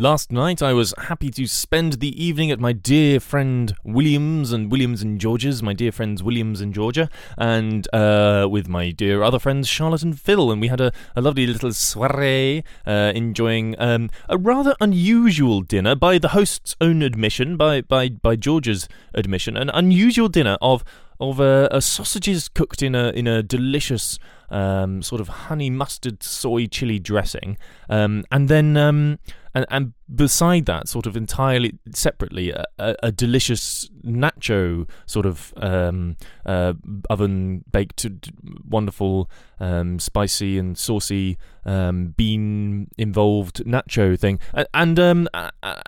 Last 0.00 0.32
night 0.32 0.62
I 0.62 0.72
was 0.72 0.94
happy 0.96 1.28
to 1.32 1.46
spend 1.46 2.00
the 2.00 2.24
evening 2.24 2.50
at 2.50 2.58
my 2.58 2.72
dear 2.72 3.20
friend 3.20 3.76
Williams 3.84 4.50
and 4.50 4.72
Williams 4.72 5.02
and 5.02 5.20
George's, 5.20 5.62
my 5.62 5.74
dear 5.74 5.92
friends 5.92 6.22
Williams 6.22 6.62
and 6.62 6.72
Georgia, 6.72 7.10
and 7.36 7.86
uh, 7.92 8.48
with 8.50 8.66
my 8.66 8.92
dear 8.92 9.22
other 9.22 9.38
friends 9.38 9.68
Charlotte 9.68 10.02
and 10.02 10.18
Phil, 10.18 10.50
and 10.50 10.58
we 10.58 10.68
had 10.68 10.80
a, 10.80 10.90
a 11.14 11.20
lovely 11.20 11.46
little 11.46 11.70
soiree, 11.74 12.64
uh, 12.86 13.12
enjoying 13.14 13.74
um, 13.78 14.08
a 14.26 14.38
rather 14.38 14.74
unusual 14.80 15.60
dinner 15.60 15.94
by 15.94 16.16
the 16.16 16.28
host's 16.28 16.74
own 16.80 17.02
admission, 17.02 17.58
by 17.58 17.82
by 17.82 18.08
by 18.08 18.36
George's 18.36 18.88
admission, 19.12 19.54
an 19.54 19.68
unusual 19.68 20.30
dinner 20.30 20.56
of 20.62 20.82
of 21.20 21.42
uh, 21.42 21.78
sausages 21.78 22.48
cooked 22.48 22.82
in 22.82 22.94
a 22.94 23.10
in 23.10 23.26
a 23.26 23.42
delicious 23.42 24.18
um, 24.48 25.02
sort 25.02 25.20
of 25.20 25.28
honey 25.28 25.68
mustard 25.68 26.22
soy 26.22 26.64
chili 26.64 26.98
dressing, 26.98 27.58
um, 27.90 28.24
and 28.32 28.48
then 28.48 28.78
um, 28.78 29.18
and 29.54 29.66
and 29.68 29.92
beside 30.12 30.66
that, 30.66 30.88
sort 30.88 31.06
of 31.06 31.16
entirely 31.16 31.78
separately, 31.94 32.50
a, 32.50 32.64
a, 32.78 33.12
delicious 33.12 33.88
nacho 34.04 34.88
sort 35.06 35.26
of 35.26 35.52
um, 35.56 36.16
uh, 36.44 36.72
oven 37.08 37.64
baked, 37.70 38.06
wonderful, 38.68 39.30
um, 39.58 39.98
spicy 39.98 40.58
and 40.58 40.76
saucy 40.76 41.38
um, 41.64 42.14
bean 42.16 42.88
involved 42.96 43.64
nacho 43.64 44.18
thing, 44.18 44.38
and 44.74 44.98
um, 44.98 45.28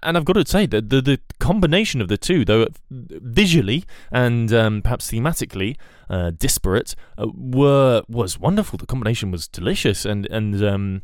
and 0.03 0.17
I've 0.17 0.25
got 0.25 0.35
to 0.35 0.47
say 0.47 0.67
that 0.67 0.91
the 0.91 1.01
the 1.01 1.21
combination 1.39 2.01
of 2.01 2.09
the 2.09 2.19
two, 2.19 2.45
though 2.45 2.67
visually 2.91 3.85
and 4.11 4.53
um, 4.53 4.83
perhaps 4.83 5.11
thematically 5.11 5.77
uh, 6.11 6.31
disparate, 6.37 6.95
uh, 7.19 7.27
were 7.35 8.03
was 8.09 8.39
wonderful. 8.39 8.77
The 8.77 8.87
combination 8.87 9.31
was 9.31 9.49
delicious, 9.49 10.05
and 10.05 10.27
and 10.27 10.63
um, 10.65 11.03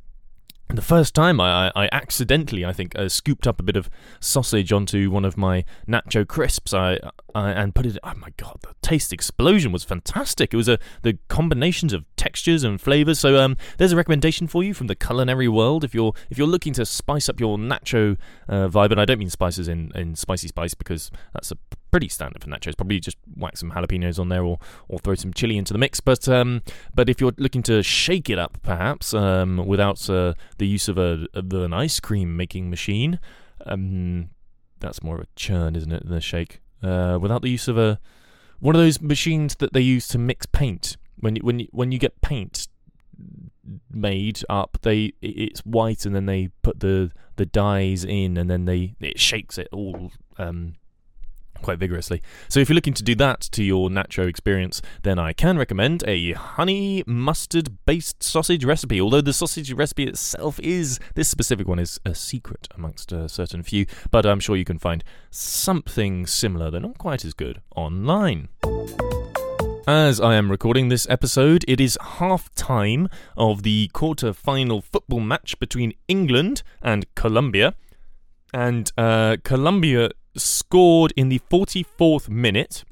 the 0.76 0.82
first 0.82 1.14
time 1.14 1.40
I, 1.40 1.72
I, 1.74 1.88
accidentally, 1.92 2.64
I 2.64 2.72
think, 2.72 2.96
uh, 2.98 3.08
scooped 3.08 3.46
up 3.46 3.58
a 3.58 3.62
bit 3.62 3.76
of 3.76 3.88
sausage 4.20 4.70
onto 4.70 5.10
one 5.10 5.24
of 5.24 5.38
my 5.38 5.64
nacho 5.88 6.28
crisps, 6.28 6.74
I, 6.74 6.98
I, 7.34 7.50
and 7.52 7.74
put 7.74 7.86
it. 7.86 7.96
Oh 8.02 8.12
my 8.16 8.28
god, 8.36 8.58
the 8.62 8.74
taste 8.82 9.12
explosion 9.12 9.72
was 9.72 9.82
fantastic! 9.84 10.52
It 10.52 10.56
was 10.56 10.68
a 10.68 10.78
the 11.02 11.18
combinations 11.28 11.92
of 11.92 12.04
textures 12.16 12.64
and 12.64 12.80
flavors. 12.80 13.18
So 13.18 13.38
um, 13.38 13.56
there's 13.78 13.92
a 13.92 13.96
recommendation 13.96 14.46
for 14.46 14.62
you 14.62 14.74
from 14.74 14.88
the 14.88 14.94
culinary 14.94 15.48
world 15.48 15.84
if 15.84 15.94
you're 15.94 16.12
if 16.28 16.36
you're 16.36 16.46
looking 16.46 16.74
to 16.74 16.84
spice 16.84 17.28
up 17.28 17.40
your 17.40 17.56
nacho 17.56 18.18
uh, 18.48 18.68
vibe, 18.68 18.90
and 18.90 19.00
I 19.00 19.06
don't 19.06 19.18
mean 19.18 19.30
spices 19.30 19.68
in, 19.68 19.90
in 19.94 20.16
spicy 20.16 20.48
spice 20.48 20.74
because 20.74 21.10
that's 21.32 21.50
a 21.50 21.56
pretty 21.90 22.08
standard 22.08 22.42
for 22.42 22.48
nachos. 22.48 22.76
Probably 22.76 23.00
just 23.00 23.16
whack 23.36 23.56
some 23.56 23.72
jalapenos 23.72 24.18
on 24.18 24.28
there, 24.28 24.44
or 24.44 24.58
or 24.88 24.98
throw 24.98 25.14
some 25.14 25.32
chili 25.32 25.56
into 25.56 25.72
the 25.72 25.78
mix. 25.78 26.00
But 26.00 26.28
um, 26.28 26.62
but 26.94 27.08
if 27.08 27.20
you're 27.20 27.32
looking 27.38 27.62
to 27.64 27.82
shake 27.82 28.30
it 28.30 28.38
up, 28.38 28.58
perhaps 28.62 29.14
um, 29.14 29.66
without 29.66 30.08
uh, 30.08 30.34
the 30.58 30.66
use 30.66 30.88
of 30.88 30.98
a 30.98 31.26
of 31.34 31.52
an 31.52 31.72
ice 31.72 32.00
cream 32.00 32.36
making 32.36 32.70
machine, 32.70 33.18
um, 33.66 34.30
that's 34.80 35.02
more 35.02 35.16
of 35.16 35.22
a 35.22 35.28
churn, 35.36 35.76
isn't 35.76 35.92
it, 35.92 36.04
than 36.04 36.16
a 36.16 36.20
shake? 36.20 36.60
Uh, 36.82 37.18
without 37.20 37.42
the 37.42 37.50
use 37.50 37.68
of 37.68 37.76
a 37.76 37.98
one 38.60 38.74
of 38.74 38.80
those 38.80 39.00
machines 39.00 39.56
that 39.56 39.72
they 39.72 39.80
use 39.80 40.08
to 40.08 40.18
mix 40.18 40.46
paint. 40.46 40.96
When 41.20 41.36
you, 41.36 41.42
when 41.42 41.60
when 41.72 41.92
you 41.92 41.98
get 41.98 42.20
paint 42.20 42.68
made 43.90 44.42
up, 44.48 44.78
they 44.82 45.12
it's 45.20 45.60
white, 45.60 46.06
and 46.06 46.14
then 46.14 46.26
they 46.26 46.50
put 46.62 46.80
the 46.80 47.10
the 47.36 47.46
dyes 47.46 48.04
in, 48.04 48.36
and 48.36 48.50
then 48.50 48.64
they 48.64 48.94
it 49.00 49.18
shakes 49.18 49.58
it 49.58 49.68
all 49.72 50.12
um, 50.38 50.74
quite 51.62 51.78
vigorously. 51.78 52.22
So 52.48 52.60
if 52.60 52.68
you're 52.68 52.74
looking 52.74 52.94
to 52.94 53.02
do 53.02 53.14
that 53.16 53.40
to 53.52 53.62
your 53.62 53.88
nacho 53.88 54.26
experience, 54.26 54.80
then 55.02 55.18
I 55.18 55.32
can 55.32 55.58
recommend 55.58 56.04
a 56.06 56.32
honey 56.32 57.04
mustard 57.06 57.78
based 57.86 58.22
sausage 58.22 58.64
recipe. 58.64 59.00
Although 59.00 59.20
the 59.20 59.32
sausage 59.32 59.72
recipe 59.72 60.04
itself 60.04 60.58
is 60.60 60.98
this 61.14 61.28
specific 61.28 61.68
one 61.68 61.78
is 61.78 62.00
a 62.04 62.14
secret 62.14 62.68
amongst 62.74 63.12
a 63.12 63.28
certain 63.28 63.62
few, 63.62 63.86
but 64.10 64.26
I'm 64.26 64.40
sure 64.40 64.56
you 64.56 64.64
can 64.64 64.78
find 64.78 65.04
something 65.30 66.26
similar, 66.26 66.70
though 66.70 66.78
not 66.78 66.98
quite 66.98 67.24
as 67.24 67.34
good, 67.34 67.60
online. 67.74 68.48
As 69.88 70.20
I 70.20 70.34
am 70.34 70.50
recording 70.50 70.90
this 70.90 71.06
episode, 71.08 71.64
it 71.66 71.80
is 71.80 71.96
half 72.18 72.54
time 72.54 73.08
of 73.38 73.62
the 73.62 73.88
quarter 73.94 74.34
final 74.34 74.82
football 74.82 75.20
match 75.20 75.58
between 75.58 75.94
England 76.08 76.62
and 76.82 77.06
Colombia. 77.14 77.74
And 78.52 78.92
uh, 78.98 79.38
Colombia 79.44 80.10
scored 80.38 81.12
in 81.16 81.28
the 81.28 81.40
44th 81.50 82.28
minute. 82.28 82.84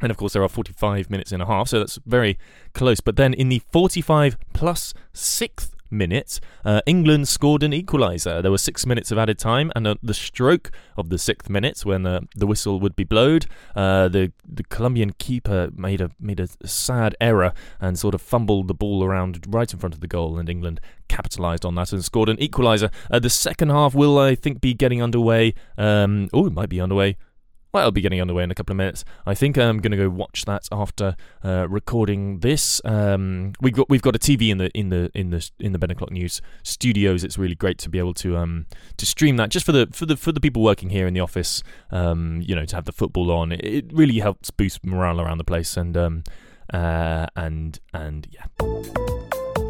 And 0.00 0.10
of 0.10 0.16
course, 0.16 0.32
there 0.32 0.42
are 0.42 0.48
45 0.48 1.08
minutes 1.08 1.32
and 1.32 1.42
a 1.42 1.46
half, 1.46 1.68
so 1.68 1.78
that's 1.78 1.98
very 2.04 2.38
close. 2.72 3.00
But 3.00 3.16
then 3.16 3.32
in 3.32 3.48
the 3.48 3.62
45 3.72 4.36
plus 4.52 4.92
sixth 5.12 5.73
minute, 5.94 6.40
uh, 6.64 6.80
England 6.86 7.28
scored 7.28 7.62
an 7.62 7.72
equaliser. 7.72 8.42
There 8.42 8.50
were 8.50 8.58
six 8.58 8.84
minutes 8.86 9.10
of 9.10 9.18
added 9.18 9.38
time, 9.38 9.72
and 9.74 9.86
at 9.86 9.98
the 10.02 10.14
stroke 10.14 10.70
of 10.96 11.08
the 11.08 11.18
sixth 11.18 11.48
minute, 11.48 11.80
when 11.84 12.06
uh, 12.06 12.20
the 12.34 12.46
whistle 12.46 12.80
would 12.80 12.96
be 12.96 13.04
blowed, 13.04 13.46
uh, 13.74 14.08
the 14.08 14.32
the 14.44 14.64
Colombian 14.64 15.12
keeper 15.12 15.70
made 15.74 16.00
a 16.00 16.10
made 16.20 16.40
a 16.40 16.48
sad 16.66 17.16
error 17.20 17.52
and 17.80 17.98
sort 17.98 18.14
of 18.14 18.20
fumbled 18.20 18.68
the 18.68 18.74
ball 18.74 19.04
around 19.04 19.44
right 19.48 19.72
in 19.72 19.78
front 19.78 19.94
of 19.94 20.00
the 20.00 20.08
goal, 20.08 20.38
and 20.38 20.48
England 20.48 20.80
capitalised 21.08 21.64
on 21.64 21.74
that 21.76 21.92
and 21.92 22.04
scored 22.04 22.28
an 22.28 22.36
equaliser. 22.38 22.90
Uh, 23.10 23.18
the 23.18 23.30
second 23.30 23.70
half 23.70 23.94
will, 23.94 24.18
I 24.18 24.34
think, 24.34 24.60
be 24.60 24.74
getting 24.74 25.02
underway. 25.02 25.54
Um, 25.78 26.28
oh, 26.32 26.46
it 26.46 26.52
might 26.52 26.68
be 26.68 26.80
underway 26.80 27.16
well, 27.74 27.82
it'll 27.82 27.92
be 27.92 28.00
getting 28.00 28.20
underway 28.20 28.44
in 28.44 28.52
a 28.52 28.54
couple 28.54 28.72
of 28.72 28.76
minutes. 28.76 29.04
I 29.26 29.34
think 29.34 29.58
I'm 29.58 29.80
going 29.80 29.90
to 29.90 29.96
go 29.96 30.08
watch 30.08 30.44
that 30.44 30.68
after 30.70 31.16
uh, 31.44 31.66
recording 31.68 32.38
this. 32.38 32.80
Um, 32.84 33.52
we've 33.60 33.74
got 33.74 33.90
we've 33.90 34.00
got 34.00 34.14
a 34.14 34.18
TV 34.18 34.50
in 34.50 34.58
the 34.58 34.70
in 34.78 34.90
the 34.90 35.10
in 35.12 35.30
the 35.30 35.50
in 35.58 35.72
the 35.72 35.78
Ben 35.78 35.90
O'clock 35.90 36.12
News 36.12 36.40
studios. 36.62 37.24
It's 37.24 37.36
really 37.36 37.56
great 37.56 37.78
to 37.78 37.88
be 37.88 37.98
able 37.98 38.14
to 38.14 38.36
um, 38.36 38.66
to 38.96 39.04
stream 39.04 39.36
that 39.38 39.50
just 39.50 39.66
for 39.66 39.72
the 39.72 39.88
for 39.92 40.06
the 40.06 40.16
for 40.16 40.30
the 40.30 40.40
people 40.40 40.62
working 40.62 40.90
here 40.90 41.08
in 41.08 41.14
the 41.14 41.20
office. 41.20 41.64
Um, 41.90 42.40
you 42.42 42.54
know, 42.54 42.64
to 42.64 42.76
have 42.76 42.84
the 42.84 42.92
football 42.92 43.32
on, 43.32 43.50
it, 43.50 43.64
it 43.64 43.92
really 43.92 44.20
helps 44.20 44.52
boost 44.52 44.86
morale 44.86 45.20
around 45.20 45.38
the 45.38 45.44
place 45.44 45.76
and 45.76 45.96
um, 45.96 46.22
uh, 46.72 47.26
and 47.34 47.80
and 47.92 48.28
yeah. 48.30 49.13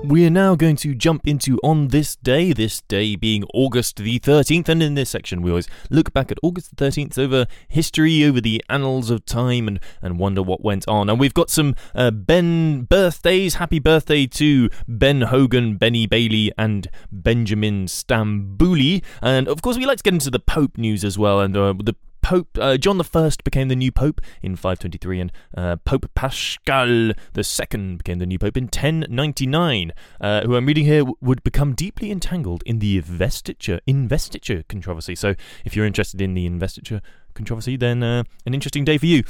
We 0.07 0.27
are 0.27 0.31
now 0.31 0.55
going 0.55 0.77
to 0.77 0.95
jump 0.95 1.27
into 1.27 1.59
On 1.65 1.89
This 1.89 2.15
Day, 2.15 2.53
this 2.53 2.83
day 2.83 3.17
being 3.17 3.43
August 3.55 3.97
the 3.97 4.21
13th, 4.21 4.69
and 4.69 4.83
in 4.83 4.97
this 4.97 5.09
section 5.09 5.41
we 5.41 5.51
always 5.51 5.67
look 5.89 6.13
back 6.13 6.31
at 6.31 6.37
August 6.43 6.77
the 6.77 6.85
13th 6.85 7.19
over 7.19 7.47
history, 7.69 8.23
over 8.23 8.39
the 8.39 8.63
annals 8.69 9.09
of 9.09 9.25
time, 9.25 9.67
and, 9.67 9.81
and 10.03 10.19
wonder 10.19 10.43
what 10.43 10.63
went 10.63 10.87
on. 10.89 11.09
And 11.09 11.19
we've 11.19 11.33
got 11.33 11.49
some 11.49 11.75
uh, 11.95 12.11
Ben 12.11 12.83
birthdays. 12.83 13.55
Happy 13.55 13.79
birthday 13.79 14.27
to 14.27 14.69
Ben 14.87 15.23
Hogan, 15.23 15.79
Benny 15.79 16.07
Bailey, 16.07 16.53
and 16.59 16.87
Benjamin 17.11 17.87
Stambouli. 17.87 19.03
And 19.23 19.49
of 19.49 19.63
course, 19.63 19.79
we 19.79 19.87
like 19.87 19.99
to 19.99 20.03
get 20.03 20.13
into 20.13 20.31
the 20.31 20.39
Pope 20.39 20.77
news 20.77 21.03
as 21.03 21.19
well, 21.19 21.41
and 21.41 21.57
uh, 21.57 21.73
the 21.83 21.97
Pope 22.25 22.57
uh, 22.59 22.79
John 22.79 22.99
I 22.99 23.31
became 23.45 23.69
the 23.69 23.77
new 23.77 23.93
pope 23.93 24.19
in 24.41 24.57
523, 24.57 25.21
and 25.21 25.33
uh, 25.55 25.77
Pope 25.85 26.11
Paschal 26.15 27.11
II 27.37 27.97
became 27.97 28.19
the 28.19 28.25
new 28.25 28.39
pope 28.39 28.57
in 28.57 28.65
1099. 28.65 29.93
Uh, 30.23 30.41
who 30.41 30.57
I'm 30.57 30.65
reading 30.65 30.87
here 30.87 31.01
w- 31.01 31.17
would 31.21 31.45
become 31.45 31.75
deeply 31.75 32.11
entangled 32.11 32.63
in 32.65 32.79
the 32.79 32.97
investiture 32.97 33.81
investiture 33.87 34.63
controversy. 34.71 35.15
So, 35.15 35.35
if 35.67 35.77
you're 35.77 35.85
interested 35.85 36.23
in 36.23 36.33
the 36.33 36.47
investiture 36.47 37.03
controversy, 37.35 37.77
then 37.77 38.03
uh, 38.03 38.25
an 38.47 38.55
interesting 38.55 38.87
day 38.87 38.97
for 38.97 39.05
you. 39.05 39.25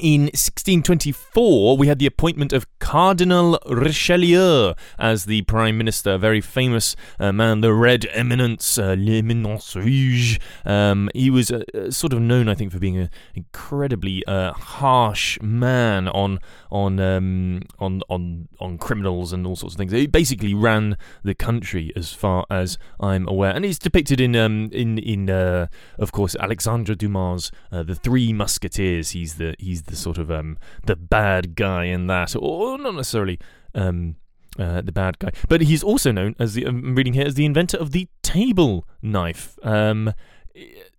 In 0.00 0.22
1624, 0.26 1.76
we 1.76 1.88
had 1.88 1.98
the 1.98 2.06
appointment 2.06 2.52
of 2.52 2.66
Cardinal 2.78 3.58
Richelieu 3.68 4.74
as 4.96 5.24
the 5.24 5.42
Prime 5.42 5.76
Minister, 5.76 6.12
a 6.12 6.18
very 6.18 6.40
famous 6.40 6.94
uh, 7.18 7.32
man, 7.32 7.62
the 7.62 7.74
Red 7.74 8.06
Eminence, 8.12 8.78
uh, 8.78 8.94
l'Eminence 8.96 9.74
Rouge. 9.74 10.38
Um, 10.64 11.10
he 11.14 11.30
was 11.30 11.50
uh, 11.50 11.62
uh 11.74 11.90
sort 11.90 12.12
of 12.12 12.20
known, 12.20 12.48
I 12.48 12.54
think, 12.54 12.70
for 12.70 12.78
being 12.78 12.96
an 12.96 13.10
incredibly 13.34 14.24
uh, 14.26 14.52
harsh 14.52 15.40
man 15.42 16.06
on 16.06 16.38
on 16.70 17.00
um, 17.00 17.62
on 17.80 18.02
on 18.08 18.46
on 18.60 18.78
criminals 18.78 19.32
and 19.32 19.44
all 19.48 19.56
sorts 19.56 19.74
of 19.74 19.78
things. 19.78 19.90
He 19.90 20.06
basically 20.06 20.54
ran 20.54 20.96
the 21.24 21.34
country, 21.34 21.92
as 21.96 22.12
far 22.12 22.46
as 22.50 22.78
I'm 23.00 23.26
aware, 23.26 23.50
and 23.50 23.64
he's 23.64 23.80
depicted 23.80 24.20
in 24.20 24.36
um, 24.36 24.70
in 24.70 24.98
in 24.98 25.28
uh, 25.28 25.66
of 25.98 26.12
course 26.12 26.36
Alexandre 26.38 26.94
Dumas' 26.94 27.50
The 27.72 27.96
Three 27.96 28.32
Musketeers. 28.32 29.10
He's 29.10 29.36
the 29.36 29.56
he's 29.58 29.77
the 29.82 29.96
sort 29.96 30.18
of 30.18 30.30
um, 30.30 30.58
the 30.84 30.96
bad 30.96 31.54
guy 31.54 31.84
in 31.84 32.06
that, 32.08 32.34
or 32.36 32.78
not 32.78 32.94
necessarily 32.94 33.38
um, 33.74 34.16
uh, 34.58 34.80
the 34.80 34.92
bad 34.92 35.18
guy, 35.18 35.30
but 35.48 35.60
he's 35.62 35.82
also 35.82 36.12
known 36.12 36.34
as 36.38 36.54
the 36.54 36.64
I'm 36.64 36.94
reading 36.94 37.14
here 37.14 37.26
as 37.26 37.34
the 37.34 37.46
inventor 37.46 37.76
of 37.76 37.92
the 37.92 38.08
table 38.22 38.86
knife. 39.02 39.58
Um, 39.62 40.12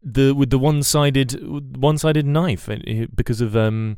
the 0.01 0.33
with 0.33 0.49
the 0.49 0.59
one-sided 0.59 1.77
one-sided 1.77 2.25
knife 2.25 2.69
uh, 2.69 2.77
because 3.13 3.41
of 3.41 3.57
um, 3.57 3.97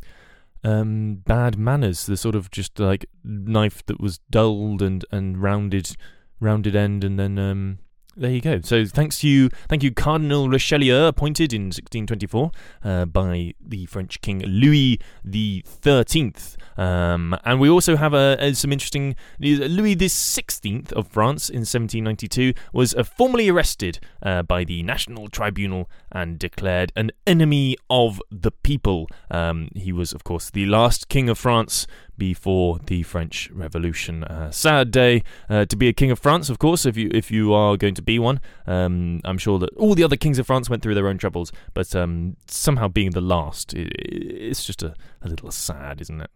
um, 0.63 1.21
bad 1.25 1.57
manners. 1.57 2.05
The 2.05 2.17
sort 2.17 2.35
of 2.35 2.51
just 2.51 2.79
like 2.79 3.05
knife 3.23 3.85
that 3.85 3.99
was 3.99 4.19
dulled 4.29 4.81
and 4.81 5.05
and 5.11 5.41
rounded 5.41 5.95
rounded 6.39 6.75
end, 6.75 7.03
and 7.03 7.19
then 7.19 7.37
um, 7.37 7.79
there 8.15 8.31
you 8.31 8.41
go. 8.41 8.59
So 8.61 8.85
thanks 8.85 9.19
to 9.19 9.27
you, 9.27 9.49
thank 9.69 9.83
you, 9.83 9.91
Cardinal 9.91 10.49
Richelieu, 10.49 11.05
appointed 11.05 11.53
in 11.53 11.65
1624 11.65 12.51
uh, 12.83 13.05
by 13.05 13.53
the 13.59 13.85
French 13.85 14.21
King 14.21 14.41
Louis 14.45 14.99
the 15.23 15.63
Thirteenth. 15.65 16.57
Um, 16.77 17.37
and 17.45 17.59
we 17.59 17.69
also 17.69 17.95
have 17.95 18.13
a, 18.13 18.37
a, 18.39 18.53
some 18.53 18.71
interesting 18.71 19.15
Louis 19.39 19.93
the 19.93 20.07
Sixteenth 20.07 20.91
of 20.93 21.07
France 21.07 21.49
in 21.49 21.59
1792 21.59 22.53
was 22.73 22.93
uh, 22.93 23.03
formally 23.03 23.49
arrested 23.49 23.99
uh, 24.23 24.41
by 24.43 24.63
the 24.63 24.83
National 24.83 25.27
Tribunal 25.27 25.89
and 26.11 26.39
declared 26.39 26.91
an 26.95 27.11
enemy 27.27 27.77
of 27.89 28.21
the 28.29 28.51
people. 28.51 29.07
Um, 29.29 29.69
he 29.75 29.91
was, 29.91 30.13
of 30.13 30.23
course, 30.23 30.49
the 30.49 30.65
last 30.65 31.09
king 31.09 31.29
of 31.29 31.37
France 31.37 31.87
before 32.21 32.77
the 32.85 33.01
French 33.01 33.49
Revolution. 33.51 34.23
Uh, 34.23 34.51
sad 34.51 34.91
day 34.91 35.23
uh, 35.49 35.65
to 35.65 35.75
be 35.75 35.87
a 35.87 35.93
king 35.93 36.11
of 36.11 36.19
France, 36.19 36.51
of 36.51 36.59
course. 36.59 36.85
If 36.85 36.95
you 36.95 37.09
if 37.11 37.31
you 37.31 37.51
are 37.51 37.75
going 37.77 37.95
to 37.95 38.03
be 38.03 38.19
one, 38.19 38.39
um, 38.67 39.21
I'm 39.25 39.39
sure 39.39 39.57
that 39.57 39.75
all 39.75 39.95
the 39.95 40.03
other 40.03 40.15
kings 40.15 40.37
of 40.37 40.45
France 40.45 40.69
went 40.69 40.83
through 40.83 40.93
their 40.93 41.07
own 41.07 41.17
troubles, 41.17 41.51
but 41.73 41.95
um, 41.95 42.37
somehow 42.45 42.89
being 42.89 43.09
the 43.09 43.21
last, 43.21 43.73
it, 43.73 43.91
it's 43.97 44.63
just 44.63 44.83
a, 44.83 44.93
a 45.23 45.29
little 45.29 45.49
sad, 45.49 45.99
isn't 45.99 46.21
it? 46.21 46.29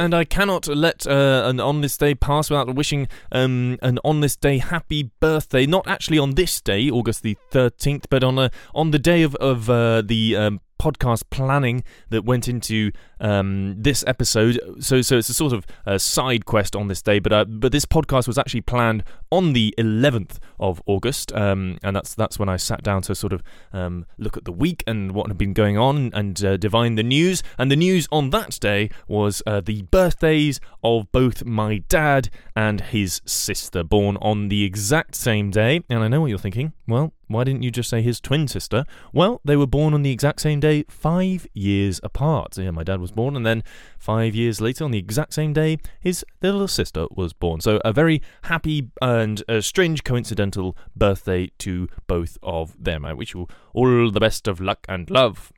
And 0.00 0.12
I 0.12 0.24
cannot 0.24 0.66
let 0.66 1.06
uh, 1.06 1.44
an 1.46 1.60
on 1.60 1.80
this 1.80 1.96
day 1.96 2.16
pass 2.16 2.50
without 2.50 2.74
wishing 2.74 3.06
um, 3.30 3.78
an 3.82 4.00
on 4.04 4.20
this 4.20 4.34
day 4.34 4.58
happy 4.58 5.12
birthday. 5.20 5.64
Not 5.64 5.86
actually 5.86 6.18
on 6.18 6.34
this 6.34 6.60
day, 6.60 6.90
August 6.90 7.22
the 7.22 7.36
thirteenth, 7.52 8.08
but 8.10 8.24
on 8.24 8.36
a, 8.36 8.50
on 8.74 8.90
the 8.90 8.98
day 8.98 9.22
of 9.22 9.36
of 9.36 9.70
uh, 9.70 10.02
the 10.02 10.34
um, 10.34 10.60
podcast 10.78 11.24
planning 11.30 11.84
that 12.10 12.24
went 12.24 12.48
into 12.48 12.92
um, 13.20 13.74
this 13.78 14.04
episode. 14.06 14.60
So, 14.80 15.02
so 15.02 15.18
it's 15.18 15.28
a 15.28 15.34
sort 15.34 15.52
of 15.52 15.66
a 15.84 15.98
side 15.98 16.44
quest 16.44 16.76
on 16.76 16.88
this 16.88 17.02
day, 17.02 17.18
but 17.18 17.32
uh, 17.32 17.44
but 17.44 17.72
this 17.72 17.86
podcast 17.86 18.26
was 18.26 18.38
actually 18.38 18.60
planned 18.62 19.04
on 19.30 19.52
the 19.52 19.74
11th 19.78 20.38
of 20.60 20.82
August, 20.86 21.32
um, 21.34 21.78
and 21.82 21.96
that's 21.96 22.14
that's 22.14 22.38
when 22.38 22.48
I 22.48 22.56
sat 22.56 22.82
down 22.82 23.02
to 23.02 23.14
sort 23.14 23.32
of 23.32 23.42
um, 23.72 24.06
look 24.18 24.36
at 24.36 24.44
the 24.44 24.52
week 24.52 24.82
and 24.86 25.12
what 25.12 25.28
had 25.28 25.38
been 25.38 25.52
going 25.52 25.78
on 25.78 26.10
and 26.14 26.42
uh, 26.44 26.56
divine 26.56 26.94
the 26.94 27.02
news. 27.02 27.42
And 27.58 27.70
the 27.70 27.76
news 27.76 28.08
on 28.12 28.30
that 28.30 28.58
day 28.60 28.90
was 29.08 29.42
uh, 29.46 29.60
the 29.60 29.82
birthdays 29.82 30.60
of 30.82 31.10
both 31.12 31.44
my 31.44 31.78
dad 31.88 32.30
and 32.54 32.80
his 32.80 33.20
sister, 33.24 33.82
born 33.82 34.16
on 34.20 34.48
the 34.48 34.64
exact 34.64 35.14
same 35.14 35.50
day. 35.50 35.80
And 35.88 36.02
I 36.02 36.08
know 36.08 36.20
what 36.20 36.28
you're 36.28 36.38
thinking. 36.38 36.72
Well, 36.86 37.12
why 37.28 37.44
didn't 37.44 37.62
you 37.62 37.70
just 37.70 37.90
say 37.90 38.02
his 38.02 38.20
twin 38.20 38.48
sister? 38.48 38.84
Well, 39.12 39.40
they 39.44 39.56
were 39.56 39.66
born 39.66 39.94
on 39.94 40.02
the 40.02 40.10
exact 40.10 40.40
same 40.40 40.60
day, 40.60 40.84
five 40.88 41.46
years 41.54 42.00
apart. 42.02 42.56
Yeah, 42.56 42.70
my 42.70 42.84
dad 42.84 43.00
was 43.00 43.10
born, 43.10 43.36
and 43.36 43.44
then 43.44 43.62
five 43.98 44.34
years 44.34 44.60
later, 44.60 44.84
on 44.84 44.90
the 44.90 44.98
exact 44.98 45.34
same 45.34 45.52
day, 45.52 45.78
his 46.00 46.24
little 46.42 46.68
sister 46.68 47.06
was 47.10 47.32
born. 47.32 47.60
So, 47.60 47.80
a 47.84 47.92
very 47.92 48.22
happy 48.42 48.90
and 49.02 49.42
a 49.48 49.62
strange 49.62 50.04
coincidental 50.04 50.76
birthday 50.94 51.50
to 51.58 51.88
both 52.06 52.38
of 52.42 52.82
them. 52.82 53.04
I 53.04 53.12
wish 53.12 53.34
you 53.34 53.48
all 53.74 54.10
the 54.10 54.20
best 54.20 54.46
of 54.48 54.60
luck 54.60 54.86
and 54.88 55.10
love. 55.10 55.52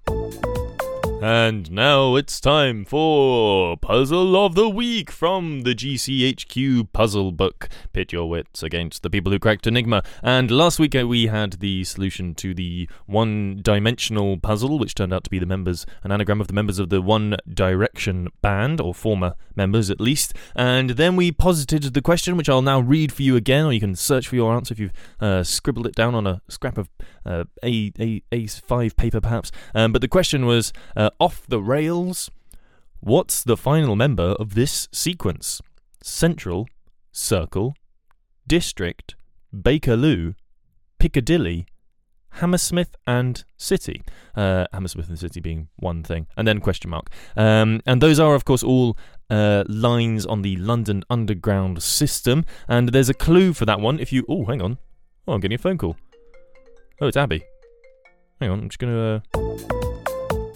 And 1.20 1.72
now 1.72 2.14
it's 2.14 2.40
time 2.40 2.84
for 2.84 3.76
Puzzle 3.76 4.36
of 4.36 4.54
the 4.54 4.68
Week 4.68 5.10
from 5.10 5.62
the 5.62 5.74
GCHQ 5.74 6.92
Puzzle 6.92 7.32
Book. 7.32 7.68
Pit 7.92 8.12
your 8.12 8.28
wits 8.30 8.62
against 8.62 9.02
the 9.02 9.10
people 9.10 9.32
who 9.32 9.40
cracked 9.40 9.66
Enigma. 9.66 10.04
And 10.22 10.48
last 10.48 10.78
week 10.78 10.94
uh, 10.94 11.08
we 11.08 11.26
had 11.26 11.54
the 11.54 11.82
solution 11.82 12.36
to 12.36 12.54
the 12.54 12.88
one 13.06 13.58
dimensional 13.62 14.36
puzzle, 14.38 14.78
which 14.78 14.94
turned 14.94 15.12
out 15.12 15.24
to 15.24 15.30
be 15.30 15.40
the 15.40 15.46
members, 15.46 15.86
an 16.04 16.12
anagram 16.12 16.40
of 16.40 16.46
the 16.46 16.52
members 16.52 16.78
of 16.78 16.88
the 16.88 17.02
One 17.02 17.36
Direction 17.52 18.28
band, 18.40 18.80
or 18.80 18.94
former 18.94 19.34
members 19.56 19.90
at 19.90 20.00
least. 20.00 20.34
And 20.54 20.90
then 20.90 21.16
we 21.16 21.32
posited 21.32 21.82
the 21.82 22.00
question, 22.00 22.36
which 22.36 22.48
I'll 22.48 22.62
now 22.62 22.78
read 22.78 23.12
for 23.12 23.22
you 23.22 23.34
again, 23.34 23.66
or 23.66 23.72
you 23.72 23.80
can 23.80 23.96
search 23.96 24.28
for 24.28 24.36
your 24.36 24.54
answer 24.54 24.72
if 24.72 24.78
you've 24.78 24.92
uh, 25.18 25.42
scribbled 25.42 25.88
it 25.88 25.96
down 25.96 26.14
on 26.14 26.28
a 26.28 26.42
scrap 26.48 26.78
of 26.78 26.88
uh, 27.28 27.44
A, 27.62 27.92
A, 28.00 28.22
A5 28.32 28.96
paper 28.96 29.20
perhaps. 29.20 29.50
Um, 29.74 29.92
but 29.92 30.00
the 30.00 30.08
question 30.08 30.46
was. 30.46 30.72
Uh, 30.96 31.10
off 31.20 31.46
the 31.46 31.60
rails. 31.60 32.30
What's 33.00 33.42
the 33.44 33.56
final 33.56 33.94
member 33.96 34.34
of 34.40 34.54
this 34.54 34.88
sequence? 34.92 35.60
Central, 36.02 36.66
Circle, 37.12 37.74
District, 38.46 39.14
Bakerloo, 39.54 40.34
Piccadilly, 40.98 41.66
Hammersmith 42.30 42.96
and 43.06 43.44
City. 43.56 44.02
Uh, 44.34 44.66
Hammersmith 44.72 45.08
and 45.08 45.18
City 45.18 45.40
being 45.40 45.68
one 45.76 46.02
thing, 46.02 46.26
and 46.36 46.46
then 46.46 46.60
question 46.60 46.90
mark. 46.90 47.10
Um, 47.36 47.80
and 47.86 48.00
those 48.00 48.18
are, 48.18 48.34
of 48.34 48.44
course, 48.44 48.62
all 48.62 48.96
uh, 49.30 49.64
lines 49.68 50.26
on 50.26 50.42
the 50.42 50.56
London 50.56 51.04
Underground 51.08 51.82
system. 51.82 52.44
And 52.66 52.90
there's 52.90 53.08
a 53.08 53.14
clue 53.14 53.52
for 53.52 53.66
that 53.66 53.80
one. 53.80 54.00
If 54.00 54.12
you, 54.12 54.24
oh, 54.28 54.44
hang 54.46 54.62
on, 54.62 54.78
oh, 55.26 55.34
I'm 55.34 55.40
getting 55.40 55.56
a 55.56 55.62
phone 55.62 55.78
call. 55.78 55.96
Oh, 57.00 57.06
it's 57.06 57.16
Abby. 57.16 57.44
Hang 58.40 58.50
on, 58.50 58.58
I'm 58.58 58.68
just 58.68 58.80
gonna. 58.80 59.22
Uh... 59.32 59.56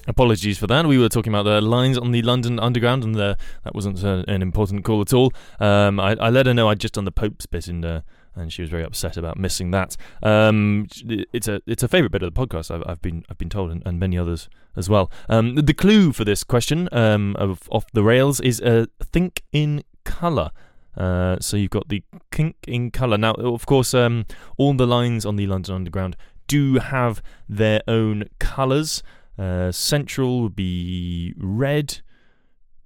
Apologies 0.08 0.58
for 0.58 0.66
that. 0.66 0.84
We 0.86 0.98
were 0.98 1.08
talking 1.08 1.32
about 1.32 1.44
the 1.44 1.60
lines 1.60 1.96
on 1.96 2.10
the 2.10 2.20
London 2.22 2.58
Underground, 2.58 3.04
and 3.04 3.14
the, 3.14 3.38
that 3.62 3.76
wasn't 3.76 4.02
uh, 4.02 4.24
an 4.26 4.42
important 4.42 4.84
call 4.84 5.00
at 5.02 5.12
all. 5.12 5.32
Um, 5.60 6.00
I, 6.00 6.16
I, 6.20 6.30
let 6.30 6.46
her 6.46 6.54
know 6.54 6.68
I'd 6.68 6.80
just 6.80 6.94
done 6.94 7.04
the 7.04 7.12
Pope's 7.12 7.46
bit, 7.46 7.68
and 7.68 7.84
uh, 7.84 8.00
and 8.34 8.52
she 8.52 8.60
was 8.60 8.72
very 8.72 8.82
upset 8.82 9.16
about 9.16 9.38
missing 9.38 9.70
that. 9.70 9.96
Um, 10.20 10.88
it's 11.32 11.46
a 11.46 11.62
it's 11.64 11.84
a 11.84 11.88
favourite 11.88 12.10
bit 12.10 12.24
of 12.24 12.34
the 12.34 12.46
podcast. 12.46 12.72
I've, 12.72 12.82
I've 12.88 13.02
been 13.02 13.24
I've 13.30 13.38
been 13.38 13.50
told, 13.50 13.70
and, 13.70 13.80
and 13.86 14.00
many 14.00 14.18
others 14.18 14.48
as 14.74 14.88
well. 14.88 15.12
Um, 15.28 15.54
the, 15.54 15.62
the, 15.62 15.74
clue 15.74 16.12
for 16.12 16.24
this 16.24 16.42
question 16.42 16.88
um, 16.90 17.36
of 17.38 17.68
off 17.70 17.84
the 17.92 18.02
rails 18.02 18.40
is 18.40 18.60
uh, 18.60 18.86
think 19.00 19.44
in 19.52 19.84
colour. 20.02 20.50
Uh, 20.96 21.38
so 21.40 21.56
you've 21.56 21.70
got 21.70 21.88
the 21.88 22.02
kink 22.30 22.56
in 22.66 22.90
colour. 22.90 23.16
Now, 23.16 23.32
of 23.32 23.64
course, 23.66 23.94
um, 23.94 24.26
all 24.58 24.74
the 24.74 24.86
lines 24.86 25.24
on 25.24 25.36
the 25.36 25.46
London 25.46 25.74
Underground 25.74 26.16
do 26.46 26.74
have 26.74 27.22
their 27.48 27.82
own 27.86 28.24
colours. 28.38 29.02
Uh, 29.38 29.72
central 29.72 30.42
would 30.42 30.56
be 30.56 31.34
red, 31.36 32.00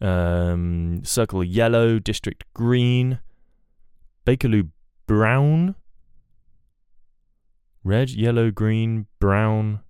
um, 0.00 1.02
Circle 1.04 1.44
yellow, 1.44 1.98
District 1.98 2.44
green, 2.54 3.20
Bakerloo 4.24 4.70
brown, 5.06 5.74
red, 7.82 8.10
yellow, 8.10 8.50
green, 8.50 9.06
brown, 9.18 9.80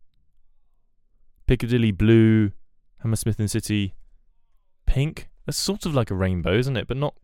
Piccadilly 1.46 1.92
blue, 1.92 2.52
Hammersmith 2.98 3.38
and 3.38 3.50
City 3.50 3.94
pink. 4.86 5.28
That's 5.44 5.58
sort 5.58 5.86
of 5.86 5.94
like 5.94 6.10
a 6.10 6.14
rainbow, 6.14 6.58
isn't 6.58 6.76
it? 6.76 6.88
But 6.88 6.96
not 6.96 7.14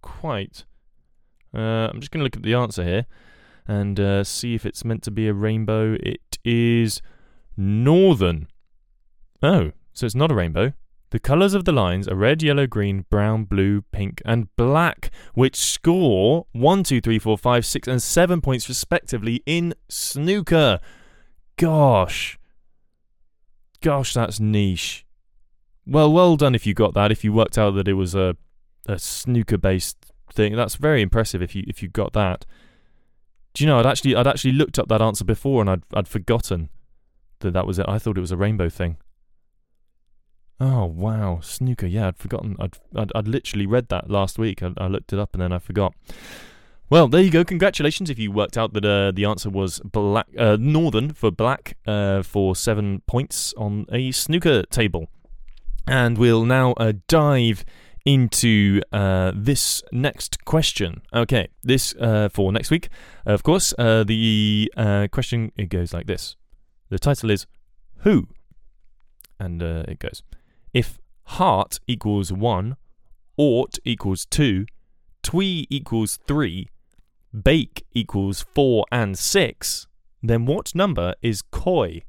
quite. 0.00 0.64
Uh, 1.54 1.88
I'm 1.90 2.00
just 2.00 2.10
going 2.10 2.20
to 2.20 2.24
look 2.24 2.36
at 2.36 2.42
the 2.42 2.54
answer 2.54 2.84
here 2.84 3.06
and 3.66 3.98
uh, 3.98 4.24
see 4.24 4.54
if 4.54 4.64
it's 4.66 4.84
meant 4.84 5.02
to 5.04 5.10
be 5.10 5.28
a 5.28 5.34
rainbow. 5.34 5.96
It 6.00 6.38
is 6.44 7.00
northern. 7.56 8.48
Oh, 9.42 9.72
so 9.92 10.06
it's 10.06 10.14
not 10.14 10.30
a 10.30 10.34
rainbow. 10.34 10.72
The 11.10 11.18
colours 11.18 11.54
of 11.54 11.64
the 11.64 11.72
lines 11.72 12.06
are 12.06 12.14
red, 12.14 12.42
yellow, 12.42 12.66
green, 12.68 13.04
brown, 13.10 13.44
blue, 13.44 13.82
pink, 13.90 14.22
and 14.24 14.54
black, 14.54 15.10
which 15.34 15.56
score 15.56 16.46
1, 16.52 16.84
2, 16.84 17.00
3, 17.00 17.18
4, 17.18 17.36
5, 17.36 17.66
6, 17.66 17.88
and 17.88 18.02
7 18.02 18.40
points 18.40 18.68
respectively 18.68 19.42
in 19.44 19.74
snooker. 19.88 20.78
Gosh. 21.56 22.38
Gosh, 23.82 24.14
that's 24.14 24.38
niche. 24.38 25.04
Well, 25.84 26.12
well 26.12 26.36
done 26.36 26.54
if 26.54 26.64
you 26.64 26.74
got 26.74 26.94
that, 26.94 27.10
if 27.10 27.24
you 27.24 27.32
worked 27.32 27.58
out 27.58 27.72
that 27.72 27.88
it 27.88 27.94
was 27.94 28.14
a, 28.14 28.36
a 28.86 28.98
snooker 28.98 29.58
based 29.58 30.12
thing. 30.32 30.54
That's 30.54 30.76
very 30.76 31.02
impressive 31.02 31.42
if 31.42 31.54
you 31.54 31.64
if 31.66 31.82
you 31.82 31.88
got 31.88 32.12
that. 32.12 32.46
Do 33.54 33.64
you 33.64 33.68
know 33.68 33.78
I'd 33.78 33.86
actually 33.86 34.14
I'd 34.14 34.26
actually 34.26 34.52
looked 34.52 34.78
up 34.78 34.88
that 34.88 35.02
answer 35.02 35.24
before 35.24 35.60
and 35.60 35.70
I'd 35.70 35.82
I'd 35.92 36.08
forgotten 36.08 36.68
that 37.40 37.52
that 37.52 37.66
was 37.66 37.78
it. 37.78 37.86
I 37.88 37.98
thought 37.98 38.16
it 38.16 38.20
was 38.20 38.32
a 38.32 38.36
rainbow 38.36 38.68
thing. 38.68 38.96
Oh 40.60 40.84
wow, 40.84 41.40
snooker. 41.42 41.86
Yeah, 41.86 42.08
I'd 42.08 42.18
forgotten. 42.18 42.56
I'd 42.60 42.76
I'd, 42.94 43.10
I'd 43.14 43.28
literally 43.28 43.66
read 43.66 43.88
that 43.88 44.10
last 44.10 44.38
week. 44.38 44.62
I, 44.62 44.72
I, 44.76 44.86
looked 44.88 45.12
it 45.12 45.18
up 45.18 45.30
and 45.32 45.42
then 45.42 45.52
I 45.52 45.58
forgot. 45.58 45.94
Well, 46.90 47.08
there 47.08 47.22
you 47.22 47.30
go. 47.30 47.44
Congratulations 47.44 48.10
if 48.10 48.18
you 48.18 48.30
worked 48.30 48.58
out 48.58 48.72
that 48.74 48.84
uh, 48.84 49.12
the 49.12 49.24
answer 49.24 49.48
was 49.48 49.80
black, 49.84 50.26
uh, 50.36 50.56
northern 50.60 51.12
for 51.12 51.30
black 51.30 51.76
uh, 51.86 52.22
for 52.22 52.56
seven 52.56 53.00
points 53.06 53.54
on 53.56 53.86
a 53.92 54.10
snooker 54.10 54.64
table. 54.64 55.08
And 55.86 56.18
we'll 56.18 56.44
now 56.44 56.72
uh, 56.72 56.92
dive 57.08 57.64
into 58.04 58.80
uh, 58.92 59.32
this 59.34 59.82
next 59.92 60.44
question. 60.44 61.02
Okay, 61.14 61.48
this 61.62 61.94
uh, 62.00 62.28
for 62.28 62.52
next 62.52 62.70
week. 62.70 62.88
Of 63.26 63.42
course, 63.42 63.74
Uh, 63.78 64.04
the 64.04 64.70
question 65.12 65.52
it 65.56 65.68
goes 65.68 65.92
like 65.92 66.06
this. 66.06 66.36
The 66.90 66.98
title 66.98 67.30
is 67.30 67.46
Who? 67.98 68.28
And 69.38 69.62
uh, 69.62 69.84
it 69.88 69.98
goes 69.98 70.22
If 70.72 70.98
heart 71.22 71.78
equals 71.86 72.32
1, 72.32 72.76
ought 73.36 73.78
equals 73.84 74.26
2, 74.26 74.66
twee 75.22 75.66
equals 75.70 76.18
3, 76.26 76.68
bake 77.42 77.86
equals 77.92 78.44
4 78.54 78.84
and 78.90 79.16
6, 79.18 79.86
then 80.22 80.46
what 80.46 80.74
number 80.74 81.14
is 81.22 81.42
koi? 81.42 82.02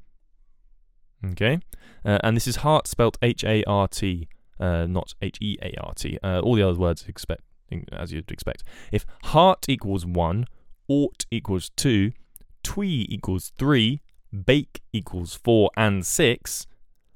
Okay, 1.24 1.60
uh, 2.04 2.18
and 2.24 2.36
this 2.36 2.48
is 2.48 2.56
heart 2.56 2.88
spelt 2.88 3.16
H 3.22 3.44
A 3.44 3.62
R 3.64 3.86
T, 3.86 4.28
uh, 4.60 4.86
not 4.86 5.14
H 5.20 5.38
E 5.40 5.56
A 5.62 5.74
R 5.80 5.94
T. 5.94 6.18
Uh, 6.22 6.40
all 6.40 6.54
the 6.54 6.62
other 6.62 6.78
words 6.78 7.04
expect 7.08 7.42
as 7.92 8.12
you'd 8.12 8.30
expect. 8.30 8.62
If 8.90 9.06
heart 9.24 9.68
equals 9.68 10.04
1, 10.04 10.46
ought 10.88 11.26
equals 11.30 11.70
2, 11.76 12.12
twee 12.62 13.06
equals 13.08 13.52
3, 13.58 14.00
bake 14.44 14.82
equals 14.92 15.34
4 15.34 15.70
and 15.76 16.04
6, 16.04 16.66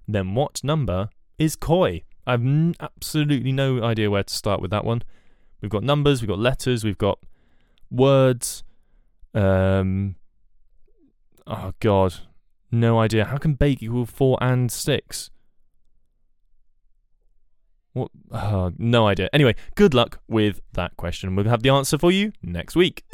then 0.09 0.35
what 0.35 0.63
number 0.65 1.11
is 1.39 1.57
koi? 1.57 2.03
I've 2.27 2.41
n- 2.41 2.75
absolutely 2.81 3.53
no 3.53 3.83
idea 3.83 4.11
where 4.11 4.25
to 4.25 4.35
start 4.35 4.61
with 4.61 4.71
that 4.71 4.85
one. 4.85 5.03
We've 5.61 5.71
got 5.71 5.83
numbers, 5.83 6.21
we've 6.21 6.29
got 6.29 6.39
letters, 6.39 6.85
we've 6.85 6.99
got 6.99 7.19
words. 7.91 8.63
Um, 9.35 10.17
oh, 11.47 11.73
God. 11.81 12.15
No 12.73 12.99
idea. 12.99 13.27
How 13.27 13.37
can 13.37 13.55
bake 13.55 13.81
equal 13.81 14.07
4 14.07 14.39
and 14.41 14.71
6? 14.71 15.31
What? 17.97 18.11
Uh, 18.31 18.73
no 18.77 19.07
idea. 19.07 19.31
Anyway, 19.33 19.55
good 19.75 19.95
luck 19.95 20.21
with 20.29 20.61
that 20.75 20.95
question. 20.99 21.35
We'll 21.35 21.47
have 21.47 21.63
the 21.63 21.71
answer 21.71 21.97
for 21.97 22.13
you 22.13 22.31
next 22.43 22.77
week. 22.77 23.05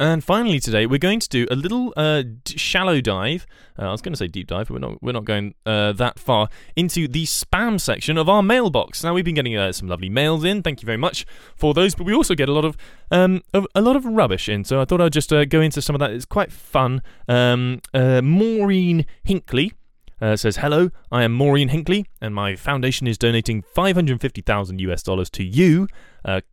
And 0.00 0.24
finally, 0.24 0.58
today 0.58 0.86
we're 0.86 0.98
going 0.98 1.20
to 1.20 1.28
do 1.28 1.46
a 1.52 1.54
little 1.54 1.94
uh, 1.96 2.22
d- 2.42 2.58
shallow 2.58 3.00
dive. 3.00 3.46
Uh, 3.78 3.82
I 3.82 3.92
was 3.92 4.02
going 4.02 4.12
to 4.12 4.16
say 4.16 4.26
deep 4.26 4.48
dive, 4.48 4.66
but 4.66 4.74
we're 4.74 4.80
not. 4.80 5.00
We're 5.00 5.12
not 5.12 5.24
going 5.24 5.54
uh, 5.64 5.92
that 5.92 6.18
far 6.18 6.48
into 6.74 7.06
the 7.06 7.26
spam 7.26 7.80
section 7.80 8.18
of 8.18 8.28
our 8.28 8.42
mailbox. 8.42 9.04
Now 9.04 9.14
we've 9.14 9.24
been 9.24 9.36
getting 9.36 9.56
uh, 9.56 9.70
some 9.70 9.86
lovely 9.86 10.08
mails 10.08 10.42
in. 10.42 10.64
Thank 10.64 10.82
you 10.82 10.86
very 10.86 10.98
much 10.98 11.24
for 11.54 11.72
those. 11.72 11.94
But 11.94 12.06
we 12.06 12.12
also 12.12 12.34
get 12.34 12.48
a 12.48 12.52
lot 12.52 12.64
of 12.64 12.76
um, 13.12 13.40
a, 13.54 13.80
lot 13.80 13.94
of 13.94 14.04
rubbish 14.04 14.48
in. 14.48 14.64
So 14.64 14.80
I 14.80 14.84
thought 14.84 15.00
I'd 15.00 15.12
just 15.12 15.32
uh, 15.32 15.44
go 15.44 15.60
into 15.60 15.80
some 15.80 15.94
of 15.94 16.00
that. 16.00 16.10
It's 16.10 16.24
quite 16.24 16.50
fun. 16.50 17.02
Um, 17.28 17.82
uh, 17.94 18.20
Maureen 18.20 19.06
Hinkley. 19.24 19.74
Says 20.20 20.58
hello. 20.58 20.90
I 21.10 21.24
am 21.24 21.32
Maureen 21.32 21.70
Hinkley, 21.70 22.06
and 22.20 22.34
my 22.34 22.56
foundation 22.56 23.06
is 23.06 23.18
donating 23.18 23.62
550,000 23.62 24.80
US 24.80 25.02
dollars 25.02 25.30
to 25.30 25.44
you. 25.44 25.88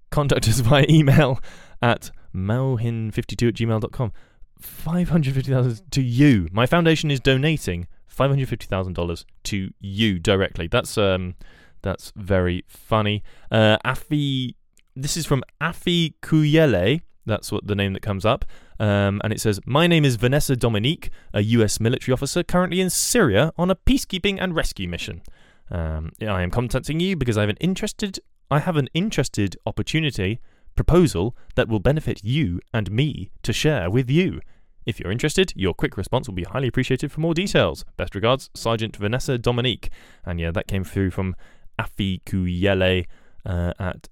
contact 0.10 0.48
us 0.48 0.60
via 0.70 0.86
email 0.90 1.40
at 1.82 2.12
mauhin52 2.34 3.48
at 3.48 3.54
gmail.com. 3.56 4.12
550000 4.60 5.92
to 5.92 6.02
you. 6.02 6.48
My 6.52 6.66
foundation 6.66 7.12
is 7.12 7.20
donating 7.20 7.88
$550,000 8.14 9.26
to 9.44 9.72
you 9.80 10.20
directly. 10.20 10.68
That's 10.68 10.98
um 10.98 11.36
that's 11.82 12.12
very 12.16 12.64
funny. 12.68 13.24
Uh 13.52 13.78
Afi 13.86 14.56
this 14.96 15.16
is 15.16 15.26
from 15.26 15.44
Afi 15.62 16.16
Kuyele. 16.22 17.02
That's 17.28 17.52
what 17.52 17.68
the 17.68 17.76
name 17.76 17.94
that 17.94 18.02
comes 18.02 18.26
up. 18.26 18.46
Um, 18.80 19.22
and 19.24 19.32
it 19.32 19.42
says, 19.42 19.60
My 19.66 19.86
name 19.86 20.06
is 20.06 20.16
Vanessa 20.16 20.56
Dominique, 20.56 21.10
a 21.34 21.42
US 21.42 21.80
military 21.80 22.14
officer 22.14 22.42
currently 22.42 22.82
in 22.82 22.90
Syria 22.90 23.52
on 23.58 23.70
a 23.70 23.76
peacekeeping 23.76 24.38
and 24.40 24.56
rescue 24.56 24.88
mission. 24.88 25.22
Um, 25.70 26.12
I 26.22 26.42
am 26.42 26.50
contacting 26.50 27.00
you 27.00 27.16
because 27.16 27.38
I 27.38 27.42
have 27.42 27.50
an 27.50 27.58
interested 27.60 28.20
I 28.50 28.60
have 28.60 28.78
an 28.78 28.88
interested 28.94 29.58
opportunity 29.66 30.40
proposal 30.78 31.36
that 31.56 31.68
will 31.68 31.82
benefit 31.82 32.24
you 32.24 32.62
and 32.74 32.90
me 32.90 33.30
to 33.44 33.52
share 33.52 33.90
with 33.90 34.10
you. 34.10 34.40
If 34.86 35.02
you're 35.02 35.12
interested, 35.12 35.52
your 35.54 35.74
quick 35.74 35.98
response 35.98 36.30
will 36.30 36.36
be 36.36 36.46
highly 36.46 36.70
appreciated 36.70 37.12
for 37.12 37.20
more 37.20 37.34
details. 37.34 37.84
Best 37.98 38.16
regards, 38.16 38.50
Sergeant 38.54 38.96
Vanessa 38.96 39.38
Dominique. 39.38 39.90
And 40.26 40.40
yeah, 40.40 40.52
that 40.52 40.68
came 40.68 40.86
through 40.86 41.12
from 41.12 41.36
Afi 41.78 42.24
Kuyele 42.24 43.06
uh, 43.46 43.74
at 43.78 44.08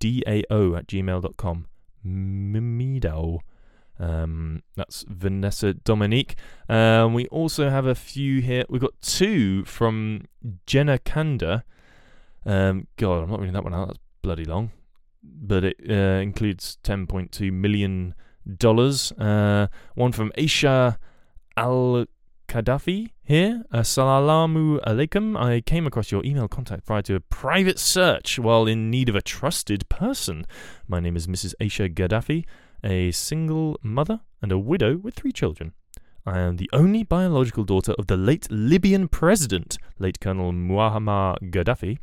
mmedao 0.00 0.78
at 0.78 0.86
gmail.com. 0.86 1.66
Mimidao. 2.06 3.40
Um, 4.00 4.62
that's 4.76 5.04
Vanessa 5.08 5.74
Dominique. 5.74 6.36
Um, 6.68 7.14
we 7.14 7.26
also 7.28 7.68
have 7.68 7.86
a 7.86 7.94
few 7.96 8.40
here. 8.40 8.64
We've 8.68 8.80
got 8.80 9.00
two 9.02 9.64
from 9.64 10.26
Jenna 10.66 10.98
Kanda. 10.98 11.64
Um, 12.46 12.86
God, 12.96 13.24
I'm 13.24 13.30
not 13.30 13.40
reading 13.40 13.54
that 13.54 13.64
one 13.64 13.74
out. 13.74 13.88
That's 13.88 13.98
bloody 14.22 14.44
long 14.44 14.70
but 15.22 15.64
it 15.64 15.76
uh, 15.88 16.20
includes 16.20 16.78
10.2 16.84 17.52
million 17.52 18.14
dollars. 18.56 19.12
Uh, 19.12 19.68
one 19.94 20.12
from 20.12 20.32
Aisha 20.38 20.96
Al 21.56 22.06
Qaddafi 22.48 23.10
here. 23.28 23.62
Uh, 23.70 23.80
Assalamu 23.80 24.80
alaikum. 24.84 25.38
I 25.38 25.60
came 25.60 25.86
across 25.86 26.10
your 26.10 26.24
email 26.24 26.48
contact 26.48 26.86
prior 26.86 27.02
to 27.02 27.14
a 27.14 27.20
private 27.20 27.78
search 27.78 28.38
while 28.38 28.66
in 28.66 28.90
need 28.90 29.10
of 29.10 29.14
a 29.14 29.20
trusted 29.20 29.86
person. 29.90 30.46
My 30.88 30.98
name 30.98 31.14
is 31.14 31.26
Mrs. 31.26 31.54
Aisha 31.60 31.92
Gaddafi, 31.92 32.46
a 32.82 33.10
single 33.10 33.78
mother 33.82 34.20
and 34.40 34.50
a 34.50 34.58
widow 34.58 34.96
with 34.96 35.14
three 35.14 35.32
children. 35.32 35.74
I 36.24 36.38
am 36.38 36.56
the 36.56 36.70
only 36.72 37.02
biological 37.02 37.64
daughter 37.64 37.92
of 37.98 38.06
the 38.06 38.16
late 38.16 38.50
Libyan 38.50 39.08
president, 39.08 39.76
late 39.98 40.20
Colonel 40.20 40.52
Muammar 40.52 41.36
Gaddafi. 41.50 41.98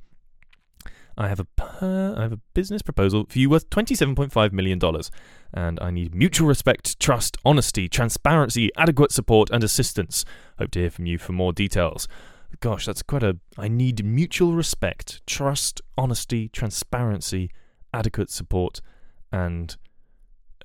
I 1.17 1.27
have 1.29 1.39
a 1.39 1.45
per- 1.45 2.15
I 2.17 2.23
have 2.23 2.33
a 2.33 2.39
business 2.53 2.81
proposal 2.81 3.25
for 3.29 3.39
you 3.39 3.49
worth 3.49 3.69
$27.5 3.69 4.51
million, 4.51 4.79
and 5.53 5.79
I 5.81 5.91
need 5.91 6.13
mutual 6.13 6.47
respect, 6.47 6.99
trust, 6.99 7.37
honesty, 7.45 7.87
transparency, 7.87 8.69
adequate 8.77 9.11
support, 9.11 9.49
and 9.49 9.63
assistance. 9.63 10.25
Hope 10.59 10.71
to 10.71 10.79
hear 10.79 10.89
from 10.89 11.05
you 11.05 11.17
for 11.17 11.31
more 11.31 11.53
details. 11.53 12.07
Gosh, 12.59 12.85
that's 12.85 13.03
quite 13.03 13.23
a. 13.23 13.37
I 13.57 13.67
need 13.67 14.03
mutual 14.05 14.53
respect, 14.53 15.25
trust, 15.25 15.81
honesty, 15.97 16.49
transparency, 16.49 17.49
adequate 17.93 18.29
support, 18.29 18.81
and 19.31 19.75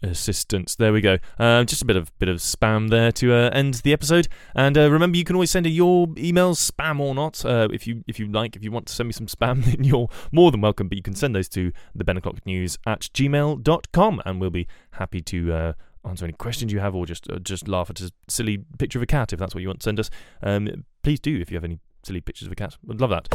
assistance. 0.02 0.76
There 0.76 0.92
we 0.92 1.00
go. 1.00 1.18
Uh, 1.38 1.64
just 1.64 1.82
a 1.82 1.84
bit 1.84 1.96
of 1.96 2.16
bit 2.18 2.28
of 2.28 2.38
spam 2.38 2.90
there 2.90 3.12
to 3.12 3.32
uh, 3.32 3.50
end 3.52 3.74
the 3.74 3.92
episode. 3.92 4.28
And 4.54 4.76
uh, 4.76 4.90
remember, 4.90 5.16
you 5.16 5.24
can 5.24 5.36
always 5.36 5.50
send 5.50 5.66
your 5.66 6.06
emails, 6.08 6.70
spam 6.70 7.00
or 7.00 7.14
not, 7.14 7.44
uh, 7.44 7.68
if 7.72 7.86
you 7.86 8.04
if 8.06 8.18
you 8.18 8.26
like. 8.26 8.56
If 8.56 8.64
you 8.64 8.70
want 8.70 8.86
to 8.86 8.92
send 8.92 9.08
me 9.08 9.12
some 9.12 9.26
spam, 9.26 9.64
then 9.64 9.84
you're 9.84 10.08
more 10.32 10.50
than 10.50 10.60
welcome. 10.60 10.88
But 10.88 10.96
you 10.96 11.02
can 11.02 11.14
send 11.14 11.34
those 11.34 11.48
to 11.50 11.72
the 11.94 12.04
Ben 12.04 12.16
O'clock 12.16 12.44
News 12.46 12.78
at 12.86 13.00
gmail.com, 13.00 14.22
and 14.24 14.40
we'll 14.40 14.50
be 14.50 14.66
happy 14.92 15.20
to. 15.22 15.52
Uh, 15.52 15.72
answer 16.02 16.24
any 16.24 16.32
questions 16.32 16.72
you 16.72 16.80
have, 16.80 16.94
or 16.94 17.04
just 17.04 17.28
uh, 17.28 17.38
just 17.38 17.68
laugh 17.68 17.90
at 17.90 18.00
a 18.00 18.10
silly 18.26 18.64
picture 18.78 18.98
of 18.98 19.02
a 19.02 19.06
cat 19.06 19.34
if 19.34 19.38
that's 19.38 19.54
what 19.54 19.60
you 19.60 19.68
want 19.68 19.80
to 19.80 19.84
send 19.84 20.00
us. 20.00 20.08
Um, 20.42 20.86
please 21.02 21.20
do 21.20 21.38
if 21.38 21.50
you 21.50 21.58
have 21.58 21.64
any 21.64 21.78
silly 22.02 22.22
pictures 22.22 22.46
of 22.46 22.52
a 22.52 22.54
cat. 22.56 22.78
I'd 22.88 23.02
love 23.02 23.10
that. 23.10 23.28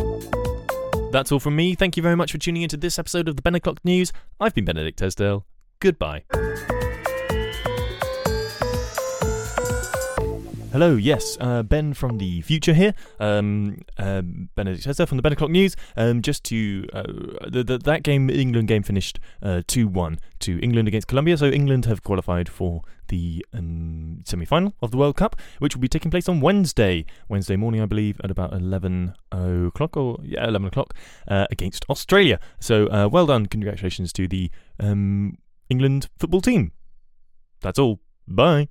That's 1.12 1.32
all 1.32 1.40
from 1.40 1.56
me. 1.56 1.76
Thank 1.76 1.96
you 1.96 2.04
very 2.04 2.16
much 2.16 2.32
for 2.32 2.38
tuning 2.40 2.64
into 2.64 2.78
this 2.78 2.98
episode 2.98 3.28
of 3.28 3.36
the 3.36 3.42
Ben 3.42 3.56
O'clock 3.56 3.80
News. 3.86 4.12
I've 4.40 4.56
been 4.56 4.66
Benedict 4.66 5.02
Esdale. 5.02 5.46
Goodbye. 5.80 6.24
Hello, 10.72 10.98
yes, 10.98 11.38
uh, 11.40 11.64
Ben 11.64 11.94
from 11.94 12.18
the 12.18 12.42
future 12.42 12.74
here. 12.74 12.94
Um, 13.18 13.78
um, 13.98 14.50
Benedict 14.56 14.84
Hester 14.84 15.06
from 15.06 15.16
the 15.16 15.22
Ben 15.22 15.32
O'Clock 15.32 15.50
News. 15.50 15.78
Um, 15.96 16.22
just 16.22 16.44
to 16.46 16.86
uh, 16.92 17.04
the, 17.48 17.64
the, 17.64 17.78
that 17.78 18.04
game, 18.04 18.30
England 18.30 18.68
game 18.68 18.84
finished 18.84 19.18
uh, 19.42 19.62
two 19.68 19.88
one 19.88 20.20
to 20.40 20.60
England 20.60 20.90
against 20.90 21.08
Colombia. 21.08 21.38
So 21.38 21.46
England 21.46 21.86
have 21.86 22.04
qualified 22.04 22.50
for 22.50 22.82
the 23.08 23.46
um, 23.54 24.20
semi-final 24.26 24.74
of 24.82 24.92
the 24.92 24.98
World 24.98 25.16
Cup, 25.16 25.38
which 25.60 25.76
will 25.76 25.82
be 25.82 25.88
taking 25.88 26.12
place 26.12 26.28
on 26.28 26.42
Wednesday, 26.42 27.06
Wednesday 27.30 27.56
morning, 27.56 27.82
I 27.82 27.86
believe, 27.86 28.20
at 28.22 28.30
about 28.30 28.52
eleven 28.52 29.14
o'clock 29.32 29.96
or 29.96 30.20
yeah, 30.24 30.46
eleven 30.46 30.68
o'clock 30.68 30.94
uh, 31.30 31.48
against 31.52 31.86
Australia. 31.90 32.38
So 32.60 32.88
uh, 32.88 33.08
well 33.10 33.28
done, 33.28 33.46
congratulations 33.46 34.12
to 34.12 34.28
the 34.28 34.52
um, 34.78 35.38
England 35.70 36.10
football 36.18 36.42
team. 36.42 36.72
That's 37.62 37.80
all. 37.80 38.00
Bye. 38.28 38.70